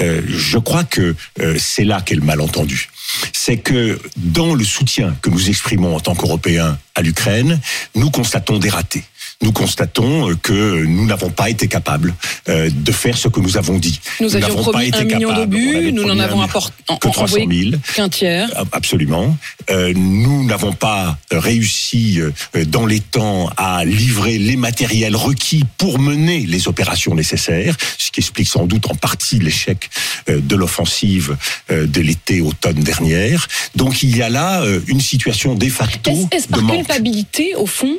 [0.00, 2.88] Euh, Je crois que euh, c'est là qu'est le malentendu.
[3.32, 7.60] C'est que dans le soutien que nous exprimons en tant qu'Européens à l'Ukraine,
[7.94, 9.04] nous constatons des ratés.
[9.42, 12.14] Nous constatons euh, que nous n'avons pas été capables
[12.48, 14.00] euh, de faire ce que nous avons dit.
[14.20, 17.38] Nous avions n'avons pas promis été un million d'obus, nous n'en avons apporté que 300
[17.50, 17.70] 000.
[17.94, 18.48] qu'un tiers.
[18.70, 19.36] Absolument.
[19.70, 22.20] Euh, nous n'avons pas réussi
[22.66, 28.20] dans les temps à livrer les matériels requis pour mener les opérations nécessaires, ce qui
[28.20, 29.90] explique sans doute en partie l'échec
[30.28, 31.36] de l'offensive
[31.68, 33.48] de l'été-automne dernière.
[33.74, 36.76] Donc il y a là une situation de facto Est-ce de par manque.
[36.76, 37.96] culpabilité, au fond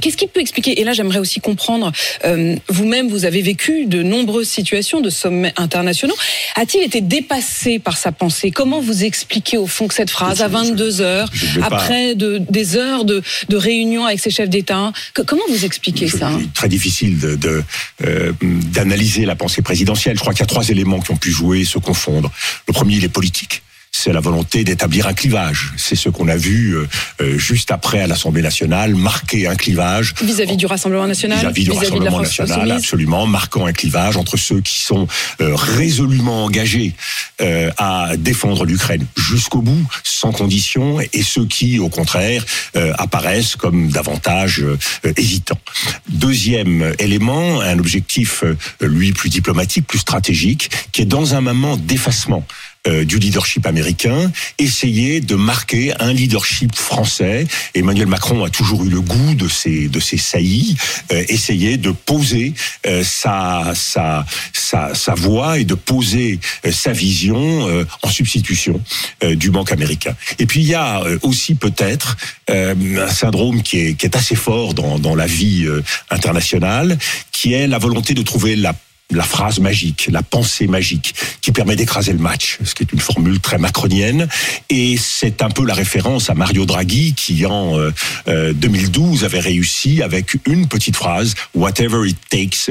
[0.00, 1.92] Qu'est-ce qui peut expliquer Et là, j'aimerais aussi comprendre,
[2.24, 6.14] euh, vous-même, vous avez vécu de nombreuses situations de sommets internationaux.
[6.56, 8.50] A-t-il été dépassé par sa pensée?
[8.50, 12.76] Comment vous expliquez, au fond, que cette phrase, à 22 heures, pas- après de, des
[12.76, 14.92] heures de, de réunion avec ses chefs d'État,
[15.26, 16.30] comment vous expliquez ça?
[16.54, 17.62] très difficile de, de,
[18.06, 20.16] euh, d'analyser la pensée présidentielle.
[20.16, 22.30] Je crois qu'il y a trois éléments qui ont pu jouer, se confondre.
[22.68, 23.62] Le premier, il est politique.
[23.96, 25.72] C'est la volonté d'établir un clivage.
[25.76, 26.88] C'est ce qu'on a vu euh,
[27.20, 31.70] euh, juste après à l'Assemblée nationale, marquer un clivage Vis-à-vis du Rassemblement national, vis-à-vis du
[31.70, 35.06] Rassemblement national, absolument, marquant un clivage entre ceux qui sont
[35.40, 36.92] euh, résolument engagés
[37.40, 43.54] euh, à défendre l'Ukraine jusqu'au bout, sans condition, et ceux qui, au contraire, euh, apparaissent
[43.54, 44.76] comme davantage euh,
[45.16, 45.60] hésitants.
[46.08, 51.76] Deuxième élément, un objectif, euh, lui, plus diplomatique, plus stratégique, qui est dans un moment
[51.76, 52.44] d'effacement
[52.86, 57.46] euh, du leadership américain, essayer de marquer un leadership français.
[57.74, 60.76] Emmanuel Macron a toujours eu le goût de ces de ces saillies,
[61.12, 62.54] euh, essayer de poser
[62.86, 68.80] euh, sa, sa sa sa voix et de poser euh, sa vision euh, en substitution
[69.22, 70.14] euh, du banque américain.
[70.38, 72.16] Et puis il y a aussi peut-être
[72.48, 75.66] un syndrome qui est qui est assez fort dans dans la vie
[76.10, 76.98] internationale,
[77.32, 78.74] qui est la volonté de trouver la
[79.14, 83.00] la phrase magique, la pensée magique qui permet d'écraser le match, ce qui est une
[83.00, 84.28] formule très macronienne.
[84.70, 87.92] Et c'est un peu la référence à Mario Draghi qui en euh,
[88.28, 92.70] euh, 2012 avait réussi avec une petite phrase, whatever it takes.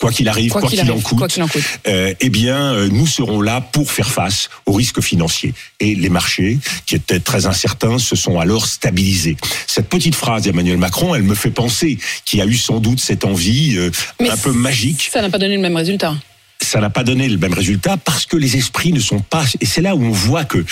[0.00, 1.62] Quoi qu'il arrive, quoi, qu'il en coûte, quoi qu'il en coûte.
[1.86, 5.52] euh, eh bien, euh, nous serons là pour faire face aux risques financiers.
[5.78, 9.36] Et les marchés, qui étaient très incertains, se sont alors stabilisés.
[9.66, 13.26] Cette petite phrase d'Emmanuel Macron, elle me fait penser qu'il a eu sans doute cette
[13.26, 16.14] envie euh, un peu magique Ça n'a pas donné le même résultat.
[16.62, 19.44] Ça n'a pas donné le même résultat parce que les esprits ne sont pas.
[19.60, 20.64] Et c'est là où on voit que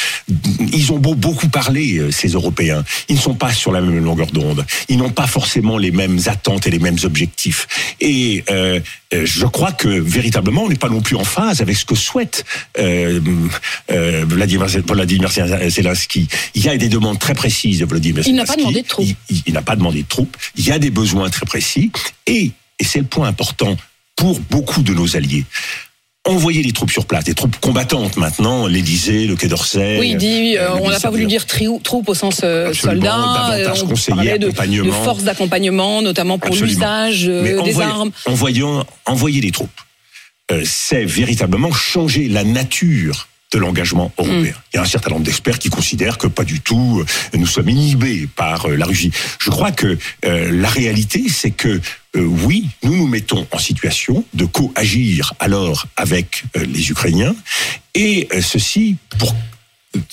[0.73, 4.05] ils ont beau beaucoup parlé euh, ces Européens, ils ne sont pas sur la même
[4.05, 4.65] longueur d'onde.
[4.89, 7.67] Ils n'ont pas forcément les mêmes attentes et les mêmes objectifs.
[8.01, 8.81] Et euh,
[9.15, 11.95] euh, je crois que véritablement, on n'est pas non plus en phase avec ce que
[11.95, 12.45] souhaite
[12.79, 13.21] euh,
[13.91, 15.31] euh, Vladimir, Vladimir
[15.69, 16.29] Zelensky.
[16.55, 18.37] Il y a des demandes très précises de Vladimir Il Zelensky.
[18.37, 19.07] n'a pas demandé de troupes.
[19.07, 20.37] Il, il- il n'a pas demandé de troupes.
[20.57, 21.91] Il y a des besoins très précis.
[22.27, 23.77] Et, et c'est le point important
[24.19, 25.45] pour beaucoup de nos alliés.
[26.27, 29.97] Envoyer des troupes sur place, des troupes combattantes maintenant, l'Élysée, le Quai d'Orsay.
[29.99, 33.59] Oui, dit, euh, on n'a pas voulu dire triou- troupe au sens euh, Absolument, soldat.
[33.63, 38.11] davantage on parlait de, de forces d'accompagnement, notamment pour l'usage euh, des armes.
[38.27, 39.71] envoyons- envoyer des troupes,
[40.51, 44.53] euh, c'est véritablement changer la nature de l'engagement européen.
[44.53, 44.63] Mm.
[44.73, 47.47] Il y a un certain nombre d'experts qui considèrent que pas du tout, euh, nous
[47.47, 49.11] sommes inhibés par euh, la Russie.
[49.41, 51.81] Je crois que euh, la réalité, c'est que
[52.17, 57.35] euh, oui, nous nous mettons en situation de co-agir alors avec euh, les Ukrainiens,
[57.95, 59.35] et euh, ceci pour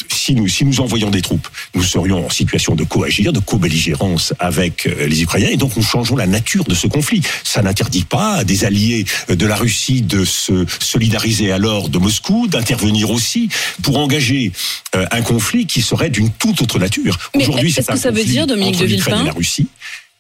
[0.10, 4.34] si nous, si nous envoyons des troupes, nous serions en situation de coagir, de co-belligérance
[4.40, 7.22] avec euh, les Ukrainiens, et donc nous changeons la nature de ce conflit.
[7.44, 12.48] Ça n'interdit pas à des alliés de la Russie de se solidariser alors de Moscou,
[12.48, 13.50] d'intervenir aussi
[13.84, 14.52] pour engager
[14.96, 17.18] euh, un conflit qui serait d'une toute autre nature.
[17.34, 19.68] Aujourd'hui, c'est que un ça veut conflit dire, Dominique entre de Villepin et la Russie.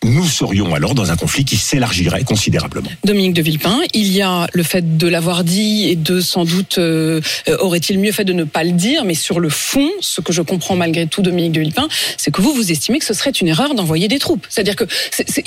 [0.04, 2.90] Nous serions alors dans un conflit qui s'élargirait considérablement.
[3.06, 6.78] Dominique de Villepin, il y a le fait de l'avoir dit et de sans doute
[6.78, 7.22] euh,
[7.60, 10.44] aurait-il mieux fait de ne pas le dire, mais sur le fond, ce que je
[10.44, 13.48] comprends malgré tout, Dominique de Villepin, c'est que vous vous estimez que ce serait une
[13.48, 14.46] erreur d'envoyer des troupes.
[14.50, 14.84] C'est-à-dire que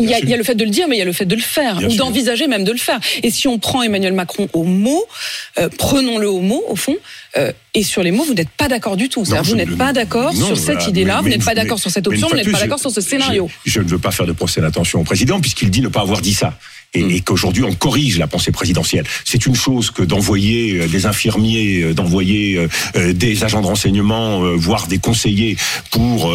[0.01, 1.05] il y, a- il y a le fait de le dire, mais il y a
[1.05, 2.99] le fait de le faire Bien ou d'envisager même de le faire.
[3.23, 5.05] Et si on prend Emmanuel Macron au mot,
[5.59, 6.97] euh, prenons-le au mot au fond.
[7.37, 9.23] Euh, et sur les mots, vous n'êtes pas d'accord du tout.
[9.25, 12.37] Vous n'êtes pas d'accord sur cette idée-là, vous n'êtes pas d'accord sur cette option, vous
[12.37, 13.51] n'êtes pas d'accord sur ce scénario.
[13.65, 16.01] Je, je ne veux pas faire de procès d'intention au président puisqu'il dit ne pas
[16.01, 16.59] avoir dit ça.
[16.95, 19.05] Et, et qu'aujourd'hui on corrige la pensée présidentielle.
[19.27, 24.87] C'est une chose que d'envoyer euh, des infirmiers, euh, d'envoyer des agents de renseignement, voire
[24.87, 25.57] des conseillers
[25.91, 26.33] pour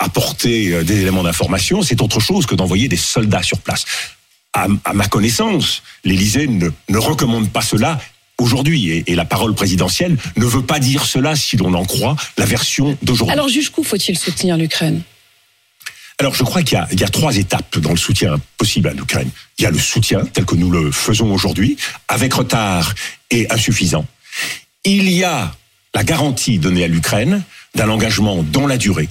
[0.00, 1.82] apporter des éléments d'information.
[1.82, 3.84] C'est autre chose que d'envoyer des soldats sur place.
[4.54, 8.00] À, à ma connaissance, l'Élysée ne, ne recommande pas cela
[8.38, 8.90] aujourd'hui.
[8.90, 12.44] Et, et la parole présidentielle ne veut pas dire cela si l'on en croit la
[12.44, 13.32] version d'aujourd'hui.
[13.32, 15.02] Alors jusqu'où faut-il soutenir l'Ukraine?
[16.18, 19.30] Alors, je crois qu'il y, y a trois étapes dans le soutien possible à l'Ukraine.
[19.58, 22.94] Il y a le soutien tel que nous le faisons aujourd'hui, avec retard
[23.30, 24.06] et insuffisant.
[24.84, 25.52] Il y a
[25.94, 27.42] la garantie donnée à l'Ukraine
[27.74, 29.08] d'un engagement dans la durée.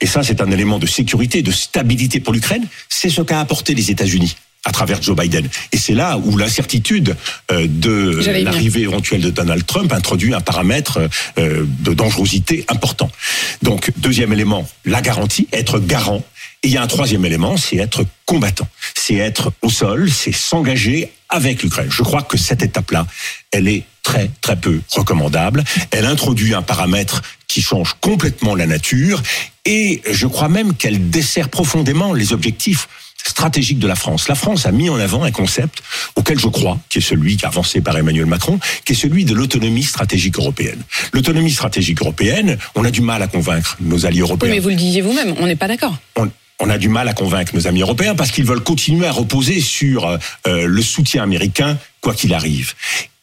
[0.00, 2.66] Et ça, c'est un élément de sécurité, de stabilité pour l'Ukraine.
[2.88, 4.34] C'est ce qu'a apporté les États-Unis
[4.68, 5.48] à travers Joe Biden.
[5.72, 7.16] Et c'est là où l'incertitude
[7.50, 11.00] euh, de l'arrivée éventuelle de Donald Trump introduit un paramètre
[11.38, 13.10] euh, de dangerosité important.
[13.62, 16.22] Donc, deuxième élément, la garantie, être garant.
[16.62, 18.68] Et il y a un troisième élément, c'est être combattant.
[18.94, 21.88] C'est être au sol, c'est s'engager avec l'Ukraine.
[21.90, 23.06] Je crois que cette étape-là,
[23.52, 25.64] elle est très très peu recommandable.
[25.92, 29.22] Elle introduit un paramètre qui change complètement la nature
[29.64, 32.88] et je crois même qu'elle dessert profondément les objectifs
[33.28, 34.28] stratégiques de la France.
[34.28, 35.82] La France a mis en avant un concept
[36.16, 39.34] auquel je crois, qui est celui qui avancé par Emmanuel Macron, qui est celui de
[39.34, 40.82] l'autonomie stratégique européenne.
[41.12, 44.70] L'autonomie stratégique européenne, on a du mal à convaincre nos alliés Oui, européens mais vous
[44.70, 45.96] le disiez vous-même, on n'est pas d'accord.
[46.16, 49.12] on, on a du mal à convaincre nos amis européens parce qu'ils veulent continuer à
[49.12, 52.74] reposer sur euh, euh, le soutien américain, quoi qu'il arrive.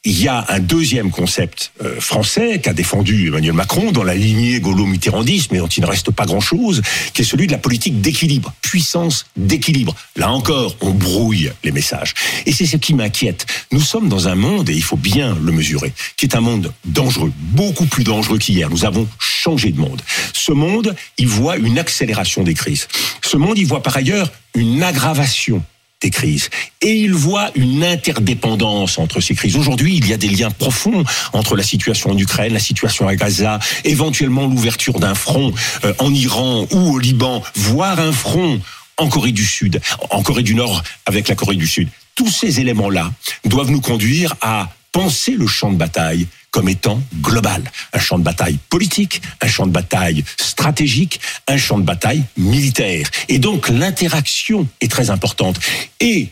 [0.08, 4.60] Il y a un deuxième concept euh, français qu'a défendu Emmanuel Macron dans la lignée
[4.60, 6.84] gaulo-mitterrandiste, mais dont il ne reste pas grand-chose,
[7.16, 9.96] qui est celui de la politique d'équilibre, puissance d'équilibre.
[10.16, 12.14] Là encore, on brouille les messages.
[12.46, 13.48] Et c'est ce qui m'inquiète.
[13.72, 16.72] Nous sommes dans un monde, et il faut bien le mesurer, qui est un monde
[16.86, 18.70] dangereux, beaucoup plus dangereux qu'hier.
[18.70, 20.04] Nous avons changé de monde.
[20.34, 22.88] Ce monde, il voit une accélération des crises.
[23.24, 25.64] Ce monde, il voit par ailleurs une aggravation
[26.02, 26.50] des crises.
[26.82, 29.56] Et il voit une interdépendance entre ces crises.
[29.56, 31.04] Aujourd'hui, il y a des liens profonds
[31.34, 35.54] entre la situation en Ukraine, la situation à Gaza, éventuellement l'ouverture d'un front
[35.84, 38.60] euh, en Iran ou au Liban, voire un front
[38.98, 41.90] en Corée du Sud, en Corée du Nord avec la Corée du Sud.
[42.16, 43.12] Tous ces éléments-là
[43.44, 47.62] doivent nous conduire à penser le champ de bataille comme étant global.
[47.92, 53.06] Un champ de bataille politique, un champ de bataille stratégique, un champ de bataille militaire.
[53.28, 55.60] Et donc l'interaction est très importante.
[56.00, 56.30] Et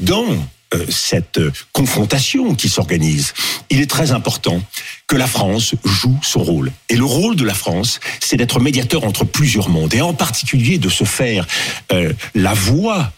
[0.00, 0.26] dans
[0.74, 1.40] euh, cette
[1.72, 3.32] confrontation qui s'organise,
[3.70, 4.62] il est très important
[5.06, 6.72] que la France joue son rôle.
[6.90, 10.76] Et le rôle de la France, c'est d'être médiateur entre plusieurs mondes, et en particulier
[10.76, 11.46] de se faire
[11.90, 13.10] euh, la voix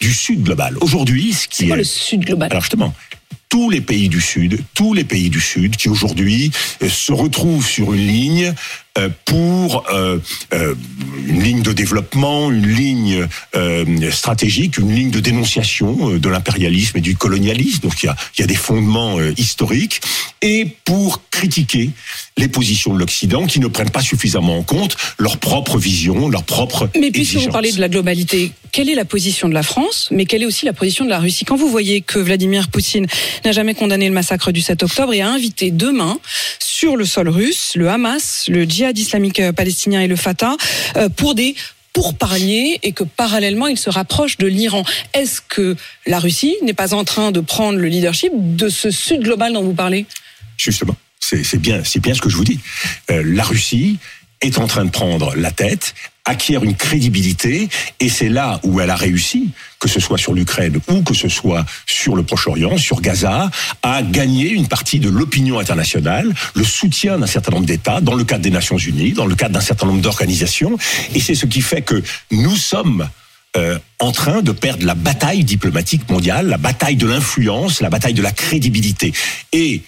[0.00, 0.76] du Sud global.
[0.82, 2.50] Aujourd'hui, ce qui C'est quoi est le Sud global?
[2.50, 2.92] Alors justement,
[3.48, 6.50] tous les pays du Sud, tous les pays du Sud qui aujourd'hui
[6.82, 8.54] euh, se retrouvent sur une ligne
[9.24, 10.18] pour euh,
[10.52, 10.74] euh,
[11.26, 13.26] une ligne de développement, une ligne
[13.56, 17.80] euh, stratégique, une ligne de dénonciation euh, de l'impérialisme et du colonialisme.
[17.80, 20.00] Donc il y a, il y a des fondements euh, historiques.
[20.42, 21.90] Et pour critiquer
[22.36, 26.44] les positions de l'Occident qui ne prennent pas suffisamment en compte leur propre vision, leur
[26.44, 30.08] propre Mais puisque vous parlez de la globalité, quelle est la position de la France,
[30.10, 31.44] mais quelle est aussi la position de la Russie?
[31.44, 33.06] Quand vous voyez que Vladimir Poutine
[33.44, 36.18] n'a jamais condamné le massacre du 7 octobre et a invité demain
[36.58, 40.56] sur le sol russe le Hamas, le djihad islamique euh, palestinien et le Fatah
[40.96, 41.54] euh, pour des
[41.92, 44.84] pourparlers et que parallèlement il se rapproche de l'Iran.
[45.14, 45.76] Est-ce que
[46.06, 49.62] la Russie n'est pas en train de prendre le leadership de ce sud global dont
[49.62, 50.06] vous parlez?
[50.56, 52.60] Justement, c'est bien, bien ce que je vous dis.
[53.10, 53.98] Euh, la Russie
[54.40, 55.94] est en train de prendre la tête,
[56.24, 57.68] acquiert une crédibilité,
[58.00, 61.28] et c'est là où elle a réussi, que ce soit sur l'Ukraine ou que ce
[61.28, 63.50] soit sur le Proche-Orient, sur Gaza,
[63.82, 68.24] à gagner une partie de l'opinion internationale, le soutien d'un certain nombre d'États, dans le
[68.24, 70.78] cadre des Nations Unies, dans le cadre d'un certain nombre d'organisations,
[71.14, 73.08] et c'est ce qui fait que nous sommes
[73.56, 78.14] euh, en train de perdre la bataille diplomatique mondiale, la bataille de l'influence, la bataille
[78.14, 79.12] de la crédibilité.
[79.52, 79.82] Et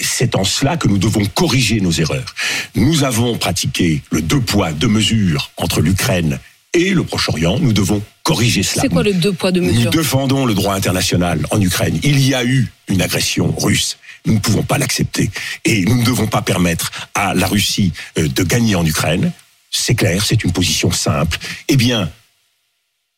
[0.00, 2.34] c'est en cela que nous devons corriger nos erreurs.
[2.74, 6.38] Nous avons pratiqué le deux poids, deux mesures entre l'Ukraine
[6.74, 7.58] et le Proche-Orient.
[7.58, 8.82] Nous devons corriger cela.
[8.82, 11.98] C'est quoi le deux poids deux Nous mesures défendons le droit international en Ukraine.
[12.02, 13.98] Il y a eu une agression russe.
[14.24, 15.30] Nous ne pouvons pas l'accepter.
[15.64, 19.32] Et nous ne devons pas permettre à la Russie euh, de gagner en Ukraine.
[19.70, 21.38] C'est clair, c'est une position simple.
[21.68, 22.10] Eh bien,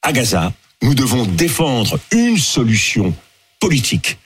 [0.03, 0.53] à Gaza,
[0.83, 3.15] nous devons défendre une solution
[3.61, 4.19] politique.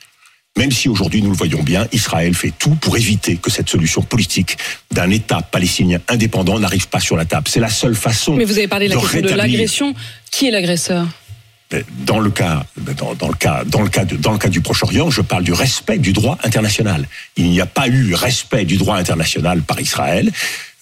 [0.59, 4.02] Même si aujourd'hui, nous le voyons bien, Israël fait tout pour éviter que cette solution
[4.02, 4.59] politique
[4.90, 7.46] d'un État palestinien indépendant n'arrive pas sur la table.
[7.48, 9.94] C'est la seule façon Mais vous avez parlé de la question de rétablir- l'agression.
[10.32, 11.06] Qui est l'agresseur?
[12.06, 14.61] Dans le cas, dans, dans le cas, dans le cas, de- dans le cas du
[14.61, 17.06] Proche-Orient, je parle du respect du droit international.
[17.36, 20.32] Il n'y a pas eu respect du droit international par Israël.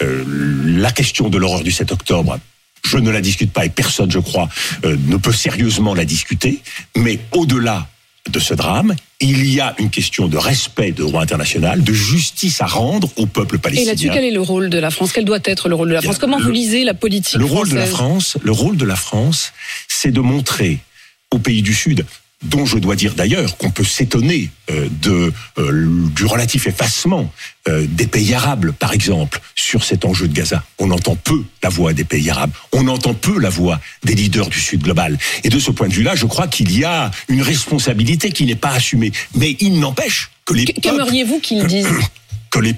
[0.02, 0.24] Euh,
[0.64, 2.38] la question de l'horreur du 7 octobre,
[2.84, 4.48] je ne la discute pas et personne, je crois,
[4.84, 6.60] euh, ne peut sérieusement la discuter.
[6.96, 7.88] Mais au-delà
[8.30, 12.60] de ce drame, il y a une question de respect du droit international, de justice
[12.60, 13.92] à rendre au peuple Et palestinien.
[13.92, 15.12] là-dessus, quel est le rôle de la France?
[15.12, 16.18] Quel doit être le rôle de la France?
[16.18, 18.96] Comment le- vous lisez la politique Le rôle de la France, le rôle de la
[18.96, 19.52] France,
[19.88, 20.78] c'est de montrer
[21.32, 22.04] aux pays du Sud,
[22.42, 27.32] dont je dois dire d'ailleurs qu'on peut s'étonner euh, de euh, du relatif effacement
[27.66, 30.62] euh, des pays arabes, par exemple, sur cet enjeu de Gaza.
[30.78, 34.48] On entend peu la voix des pays arabes, on entend peu la voix des leaders
[34.48, 35.18] du Sud global.
[35.44, 38.54] Et de ce point de vue-là, je crois qu'il y a une responsabilité qui n'est
[38.54, 39.12] pas assumée.
[39.34, 41.88] Mais il n'empêche que les Qu'aimeriez-vous qu'ils disent
[42.50, 42.74] que les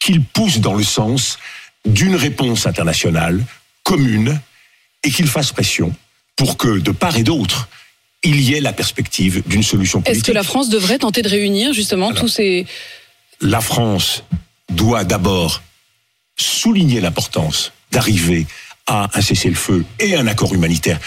[0.00, 1.38] qu'ils poussent dans le sens
[1.84, 3.44] d'une réponse internationale
[3.82, 4.40] commune
[5.04, 5.94] et qu'ils fassent pression
[6.36, 7.68] pour que de part et d'autre
[8.22, 10.26] il y ait la perspective d'une solution Est-ce politique.
[10.26, 12.66] que la France devrait tenter de réunir justement tous ces...
[13.40, 14.24] La France
[14.70, 15.62] doit d'abord
[16.36, 18.46] souligner l'importance d'arriver
[18.86, 20.98] à un cessez-le-feu et un accord humanitaire.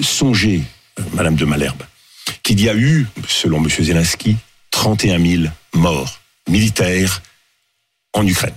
[0.00, 0.62] Songez,
[0.98, 1.82] euh, Madame de Malherbe,
[2.42, 3.68] qu'il y a eu, selon M.
[3.68, 4.36] Zelensky,
[4.70, 5.42] 31 000
[5.74, 7.22] morts militaires
[8.12, 8.54] en Ukraine.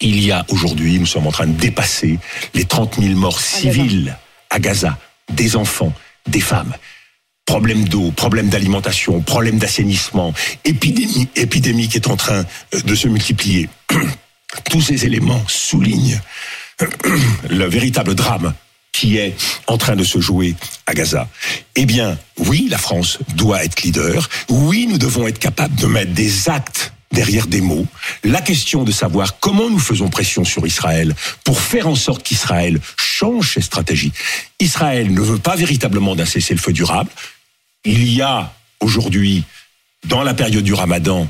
[0.00, 2.18] Il y a aujourd'hui, nous sommes en train de dépasser
[2.54, 4.16] les 30 000 morts civiles
[4.50, 4.98] à Gaza,
[5.32, 5.92] des enfants,
[6.26, 6.74] des femmes.
[7.44, 13.08] Problème d'eau, problème d'alimentation, problème d'assainissement, épidémie, épidémie qui est en train euh, de se
[13.08, 13.68] multiplier.
[14.70, 16.20] Tous ces éléments soulignent
[17.50, 18.54] le véritable drame
[18.92, 20.54] qui est en train de se jouer
[20.86, 21.28] à Gaza.
[21.74, 24.28] Eh bien, oui, la France doit être leader.
[24.48, 27.86] Oui, nous devons être capables de mettre des actes derrière des mots.
[28.24, 32.80] La question de savoir comment nous faisons pression sur Israël pour faire en sorte qu'Israël
[32.96, 34.12] change ses stratégies.
[34.60, 37.10] Israël ne veut pas véritablement d'un cessez-le-feu durable.
[37.84, 39.44] Il y a aujourd'hui,
[40.06, 41.28] dans la période du ramadan,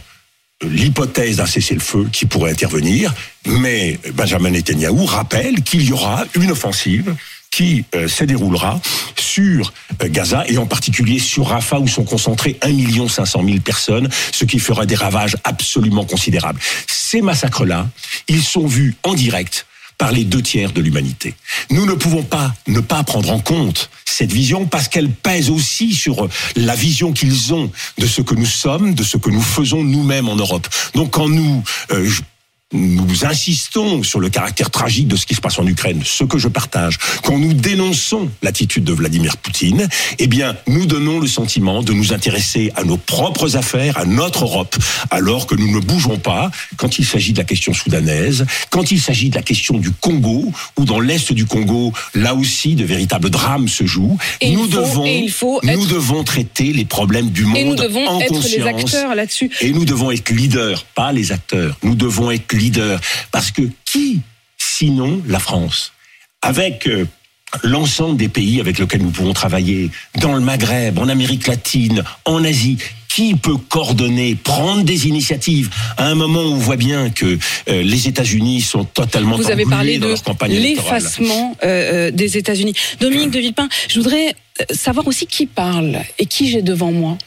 [0.63, 3.15] l'hypothèse d'un cessez-le-feu qui pourrait intervenir,
[3.45, 7.15] mais Benjamin Netanyahu rappelle qu'il y aura une offensive
[7.57, 8.79] qui euh, se déroulera
[9.17, 14.11] sur euh, Gaza et en particulier sur Rafah où sont concentrées 1 500 000 personnes,
[14.31, 16.61] ce qui fera des ravages absolument considérables.
[16.87, 17.89] Ces massacres-là,
[18.29, 21.35] ils sont vus en direct par les deux tiers de l'humanité.
[21.71, 25.95] Nous ne pouvons pas ne pas prendre en compte cette vision parce qu'elle pèse aussi
[25.95, 29.83] sur la vision qu'ils ont de ce que nous sommes, de ce que nous faisons
[29.83, 30.69] nous-mêmes en Europe.
[30.95, 32.11] Donc quand nous euh,
[32.73, 36.37] nous insistons sur le caractère tragique de ce qui se passe en Ukraine, ce que
[36.37, 39.89] je partage, quand nous dénonçons l'attitude de Vladimir Poutine,
[40.19, 44.45] eh bien, nous donnons le sentiment de nous intéresser à nos propres affaires, à notre
[44.45, 44.77] Europe,
[45.11, 49.01] alors que nous ne bougeons pas quand il s'agit de la question soudanaise, quand il
[49.01, 53.31] s'agit de la question du Congo, ou dans l'est du Congo, là aussi, de véritables
[53.31, 54.19] drames se jouent.
[54.41, 57.57] Et nous il faut- devons, et il faut nous devons traiter les problèmes du monde
[57.57, 58.67] Et nous devons en être les conscience.
[58.95, 59.51] acteurs là-dessus.
[59.61, 61.79] Et nous devons être leaders, pas les acteurs.
[61.85, 63.01] Nous devons être leaders.
[63.31, 64.21] Parce que qui,
[64.57, 65.93] sinon la France
[66.43, 67.07] Avec euh,
[67.63, 69.91] l'ensemble des pays avec lesquels nous pouvons travailler,
[70.21, 72.79] dans le Maghreb, en Amérique latine, en Asie,
[73.09, 77.39] qui peut coordonner, prendre des initiatives à un moment où on voit bien que
[77.69, 82.75] euh, les États-Unis sont totalement Vous avez parlé dans de l'effacement euh, des États-Unis.
[83.01, 84.35] Dominique de Villepin, je voudrais
[84.71, 87.19] savoir aussi qui parle et qui j'ai devant moi.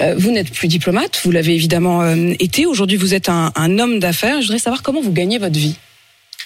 [0.00, 2.66] Euh, vous n'êtes plus diplomate, vous l'avez évidemment euh, été.
[2.66, 4.40] Aujourd'hui, vous êtes un, un homme d'affaires.
[4.40, 5.76] Je voudrais savoir comment vous gagnez votre vie.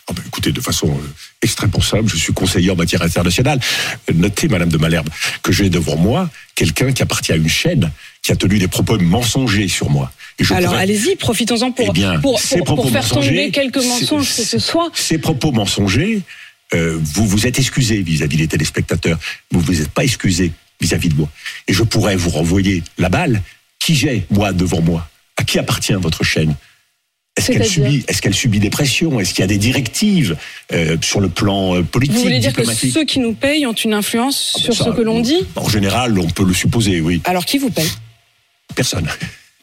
[0.08, 1.08] Ah ben, écoutez, de façon euh,
[1.42, 3.60] extrêmement simple, je suis conseiller en matière internationale.
[4.12, 5.08] Notez, Madame de Malherbe,
[5.44, 7.90] que j'ai devant moi quelqu'un qui appartient à une chaîne
[8.20, 10.10] qui a tenu des propos mensongers sur moi.
[10.40, 12.64] Et je Alors pourrais- allez-y, profitons-en pour, Eh bien, pour, faire
[13.08, 14.90] tomber quelques mensonges que ce soit.
[14.94, 16.22] Ces propos mensongers,
[16.74, 19.18] euh, vous vous êtes excusé vis-à-vis des téléspectateurs.
[19.50, 21.28] Vous vous êtes pas excusé vis-à-vis de moi.
[21.68, 23.42] Et je pourrais vous renvoyer la balle.
[23.78, 25.08] Qui j'ai, moi, devant moi?
[25.36, 26.54] À qui appartient votre chaîne?
[27.36, 29.18] Est-ce qu'elle subit, est-ce qu'elle subit des pressions?
[29.18, 30.36] Est-ce qu'il y a des directives
[30.72, 33.72] euh, sur le plan euh, politique, Vous voulez dire que ceux qui nous payent ont
[33.72, 35.46] une influence sur ça, ce que l'on dit?
[35.56, 37.22] En général, on peut le supposer, oui.
[37.24, 37.90] Alors qui vous paye?
[38.74, 39.08] Personne.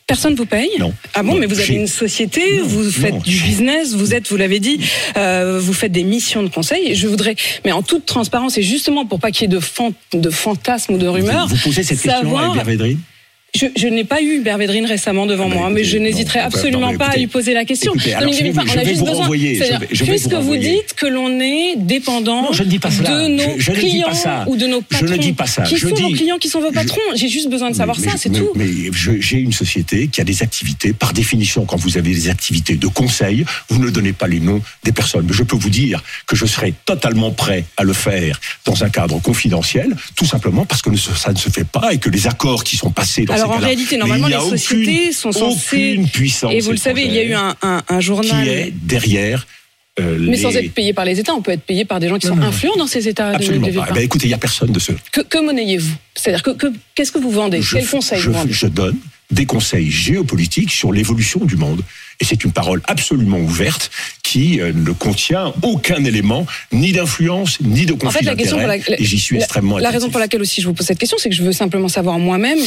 [0.09, 0.91] Personne vous paye Non.
[1.13, 4.27] Ah bon, Non, mais vous avez une société, vous faites non, du business, vous êtes,
[4.29, 4.79] vous l'avez dit,
[5.17, 6.87] euh, vous faites des missions de conseil.
[6.89, 9.59] Et je voudrais, mais en toute transparence et justement pour pas qu'il y ait de,
[9.59, 12.99] fan- de fantasmes ou de rumeurs, Vous, vous posez cette question à Hubert Védrine
[13.55, 16.97] je, je n'ai pas eu Hubert Védrine récemment devant moi, mais je n'hésiterai absolument non,
[16.97, 17.93] pas à lui poser la question.
[17.95, 19.27] écoutez, alors, Dominique je vais on je a juste vous besoin,
[19.91, 22.89] je je puisque vous vous dites que l'on est dépendant Non, je ne dis pas
[22.89, 24.45] de nos Je- je clients pas ça.
[24.47, 25.05] ou de nos Je patrons.
[25.11, 25.63] ne dis pas ça.
[25.63, 27.97] Qui Je sont vos dis- clients, qui sont vos patrons J'ai juste besoin de savoir
[27.99, 28.49] Mais- ça, c'est tout.
[28.55, 30.93] Mais je- j'ai une société qui a des activités.
[30.93, 34.61] Par définition, quand vous avez des activités de conseil, vous ne donnez pas les noms
[34.83, 35.25] des personnes.
[35.27, 38.89] Mais je peux vous dire que je serai totalement prêt à le faire dans un
[38.89, 42.63] cadre confidentiel, tout simplement parce que ça ne se fait pas et que les accords
[42.63, 45.91] qui sont passés dans Alors en réalité, normalement, il les sociétés aucune- sont censées.
[45.93, 48.43] aucune puissance Et vous le savez, il y a eu un, un, un journal.
[48.43, 49.47] qui est derrière.
[49.99, 52.07] euh, Mais les- sans être payé par les États, on peut être payé par des
[52.07, 52.49] gens qui Non, sont non, non.
[52.49, 53.29] influents dans ces États.
[53.29, 53.71] Absolument de pas.
[53.71, 53.87] Villepin.
[53.91, 54.91] Eh ben, écoutez, il n'y a personne de ce.
[55.11, 55.95] Que, que monnayez-vous?
[56.15, 57.61] C'est-à-dire que, que- qu'est-ce que vous vendez?
[57.61, 58.53] Je, Quel conseil je, vous vendez?
[58.53, 58.97] je donne
[59.31, 61.81] des conseils géopolitiques sur l'évolution du monde.
[62.21, 63.91] Et c'est une parole absolument ouverte
[64.23, 68.57] qui euh, ne contient aucun élément ni d'influence ni de En conflit fait, la question
[68.57, 68.79] pour d'intérêt.
[68.91, 70.97] laquelle, Et j'y suis la- extrêmement la, raison pour laquelle aussi je vous pose cette
[70.99, 72.57] question, c'est que je veux simplement savoir moi-même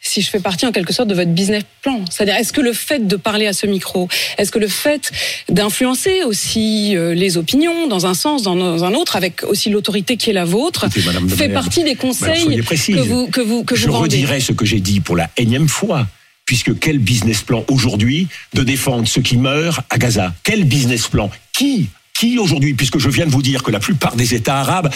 [0.00, 2.04] si je fais partie en quelque sorte de votre business plan.
[2.10, 5.12] C'est-à-dire, est-ce que le fait de parler à ce micro, est-ce que le fait
[5.48, 10.30] d'influencer aussi euh, les opinions dans un sens, dans un autre, avec aussi l'autorité qui
[10.30, 13.86] est la vôtre, Écoutez, fait partie des alors, conseils que vous que vous que je
[13.86, 16.06] vous vendez redirai ce que j'ai dit pour la énième fois.
[16.46, 20.34] Puisque quel business plan aujourd'hui de défendre ceux qui meurent à Gaza?
[20.42, 21.30] Quel business plan?
[21.52, 22.74] Qui Qui aujourd'hui?
[22.74, 24.90] Puisque je viens de vous dire que la plupart des États arabes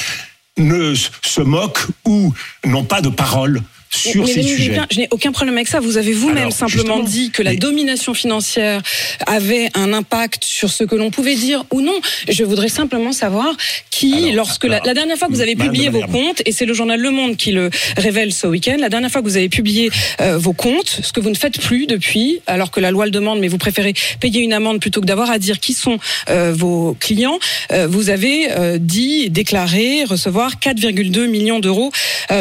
[0.56, 2.32] ne se moquent ou
[2.64, 4.80] n'ont pas de parole sur Mais ces sujets.
[4.90, 5.80] Je n'ai aucun problème avec ça.
[5.80, 8.82] Vous avez vous-même simplement justement, dit que la mais- domination financière
[9.26, 11.94] avait un impact sur ce que l'on pouvait dire ou non.
[12.28, 13.56] Je voudrais simplement savoir
[13.90, 16.74] qui, lorsque la, la dernière fois que vous avez publié vos comptes, et c'est le
[16.74, 19.90] journal Le Monde qui le révèle ce week-end, la dernière fois que vous avez publié
[20.20, 23.10] euh, vos comptes, ce que vous ne faites plus depuis, alors que la loi le
[23.10, 25.98] demande, mais vous préférez payer une amende plutôt que d'avoir à dire qui sont
[26.30, 27.38] euh, vos clients,
[27.72, 31.92] euh, vous avez dit, déclaré recevoir 4,2 millions d'euros.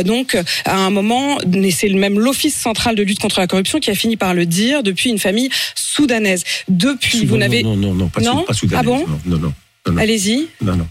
[0.06, 3.90] Donc, à un moment, et c'est même l'Office central de lutte contre la corruption qui
[3.92, 6.44] a fini par le dire depuis une famille soudanaise.
[6.68, 9.38] Depuis, vous n'avez non, non, non, pas, Non sou- pas soudanaise, Ah bon non, non,
[9.38, 9.54] non,
[9.88, 9.98] non, non.
[10.02, 10.48] Allez-y.
[10.62, 10.88] Non, non.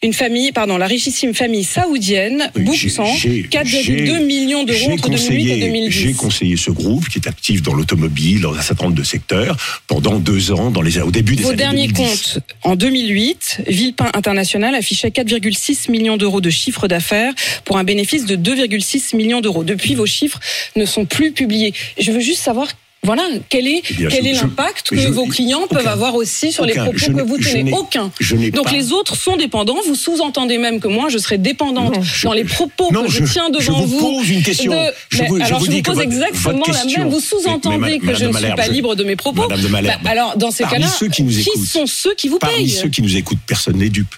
[0.00, 5.34] Une famille, pardon, la richissime famille saoudienne, Bouksan, j'ai- 4,2 j'ai- millions d'euros entre 2008
[5.34, 5.90] et conseillé- 2010.
[5.90, 9.56] J'ai conseillé ce groupe qui est actif dans l'automobile, dans un certain nombre de secteurs,
[9.88, 12.34] pendant deux ans, dans les, au début des Vos années derniers 2010.
[12.34, 17.32] comptes, en 2008, Villepin International affichait 4,6 millions d'euros de chiffre d'affaires
[17.64, 19.64] pour un bénéfice de 2,6 millions d'euros.
[19.64, 20.38] Depuis, vos chiffres
[20.76, 21.74] ne sont plus publiés.
[21.98, 22.68] Je veux juste savoir.
[23.08, 25.86] Voilà, quel est, Eh bien, quel je- est je- l'impact que je- vos clients peuvent
[25.88, 28.10] avoir aussi sur les propos Je que vous je tenez Aucun.
[28.20, 29.78] je Donc pas- les autres sont dépendants.
[29.86, 33.10] Vous sous-entendez même que moi, je serais dépendante Non, je- dans les propos non, que
[33.10, 34.72] je, je- tiens je devant vous pose une question.
[34.72, 37.08] de- Je vous- je alors vous je vous pose exactement la même.
[37.08, 39.40] Vous sous-entendez que je ne suis pas je- libre de mes propos.
[39.48, 42.68] Madame de Malherbe, Bah, alors dans ces cas-là, qui sont ceux qui vous Parmi payent
[42.70, 44.14] ceux qui nous écoutent, personne n'est dupe.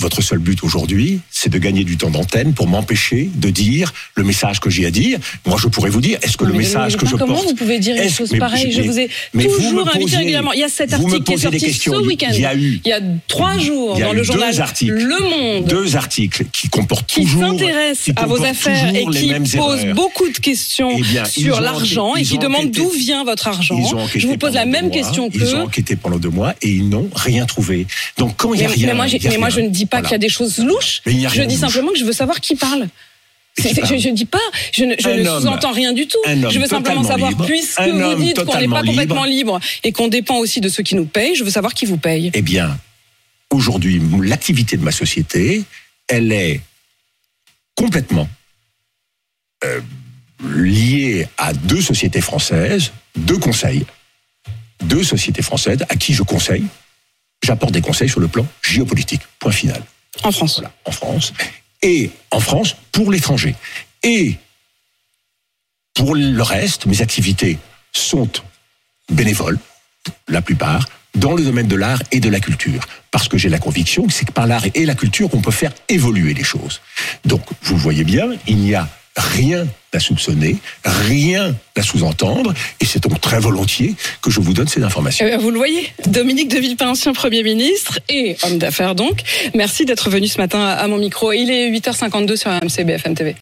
[0.00, 4.24] Votre seul but aujourd'hui, c'est de gagner du temps d'antenne pour m'empêcher de dire le
[4.24, 5.18] message que j'ai à dire.
[5.46, 7.48] Moi, je pourrais vous dire, est-ce que le message que je comment porte...
[7.48, 10.52] vous pouvez dire une chose pareille Je vous ai mais toujours invité régulièrement.
[10.52, 12.30] Il y a cet article qui est sorti ce week-end.
[12.32, 14.92] Il y a eu Il y a trois jours dans le journal articles.
[14.92, 19.26] Le Monde deux articles qui comportent qui toujours s'intéresse qui à vos affaires et qui
[19.28, 19.94] mêmes pose erreurs.
[19.94, 23.76] beaucoup de questions Eh bien, sur l'argent et qui demandent d'où vient votre argent.
[23.78, 26.54] Ils ont enquêté Je vous pose la même question Ils ont enquêté pendant deux mois
[26.62, 27.86] et ils n'ont rien trouvé.
[28.18, 30.08] Donc quand il Mais, a rien, mais moi, je ne dis pas Voilà.
[30.08, 31.02] qu'il y a des choses louches.
[31.06, 32.88] Je dis simplement que je veux savoir qui parle.
[33.58, 34.38] Je ne dis pas,
[34.72, 36.18] je ne, je sous-entends rien du tout.
[36.26, 37.44] Je veux simplement savoir, libre.
[37.44, 39.58] puisque vous dites qu'on n'est pas complètement libre.
[39.58, 41.98] libre et qu'on dépend aussi de ceux qui nous payent, je veux savoir qui vous
[41.98, 42.30] paye.
[42.32, 42.78] Eh bien,
[43.50, 45.64] aujourd'hui, l'activité de ma société,
[46.08, 46.60] elle est
[47.74, 48.28] complètement
[49.64, 49.80] euh,
[50.54, 53.84] liée à deux sociétés françaises, deux conseils,
[54.84, 56.64] deux sociétés françaises à qui je conseille.
[57.42, 59.22] J'apporte des conseils sur le plan géopolitique.
[59.38, 59.82] Point final.
[60.22, 60.56] En France.
[60.56, 61.32] Voilà, en France.
[61.82, 63.54] Et en France, pour l'étranger.
[64.02, 64.36] Et
[65.94, 67.58] pour le reste, mes activités
[67.92, 68.28] sont
[69.10, 69.58] bénévoles,
[70.28, 72.82] la plupart, dans le domaine de l'art et de la culture.
[73.10, 75.50] Parce que j'ai la conviction que c'est que par l'art et la culture qu'on peut
[75.50, 76.80] faire évoluer les choses.
[77.24, 83.02] Donc, vous voyez bien, il n'y a rien à soupçonner, rien à sous-entendre, et c'est
[83.02, 85.26] donc très volontiers que je vous donne ces informations.
[85.28, 89.22] Eh vous le voyez, Dominique de Villepin, ancien Premier ministre et homme d'affaires donc.
[89.54, 91.32] Merci d'être venu ce matin à mon micro.
[91.32, 93.36] Il est 8h52 sur AMC BFM TV.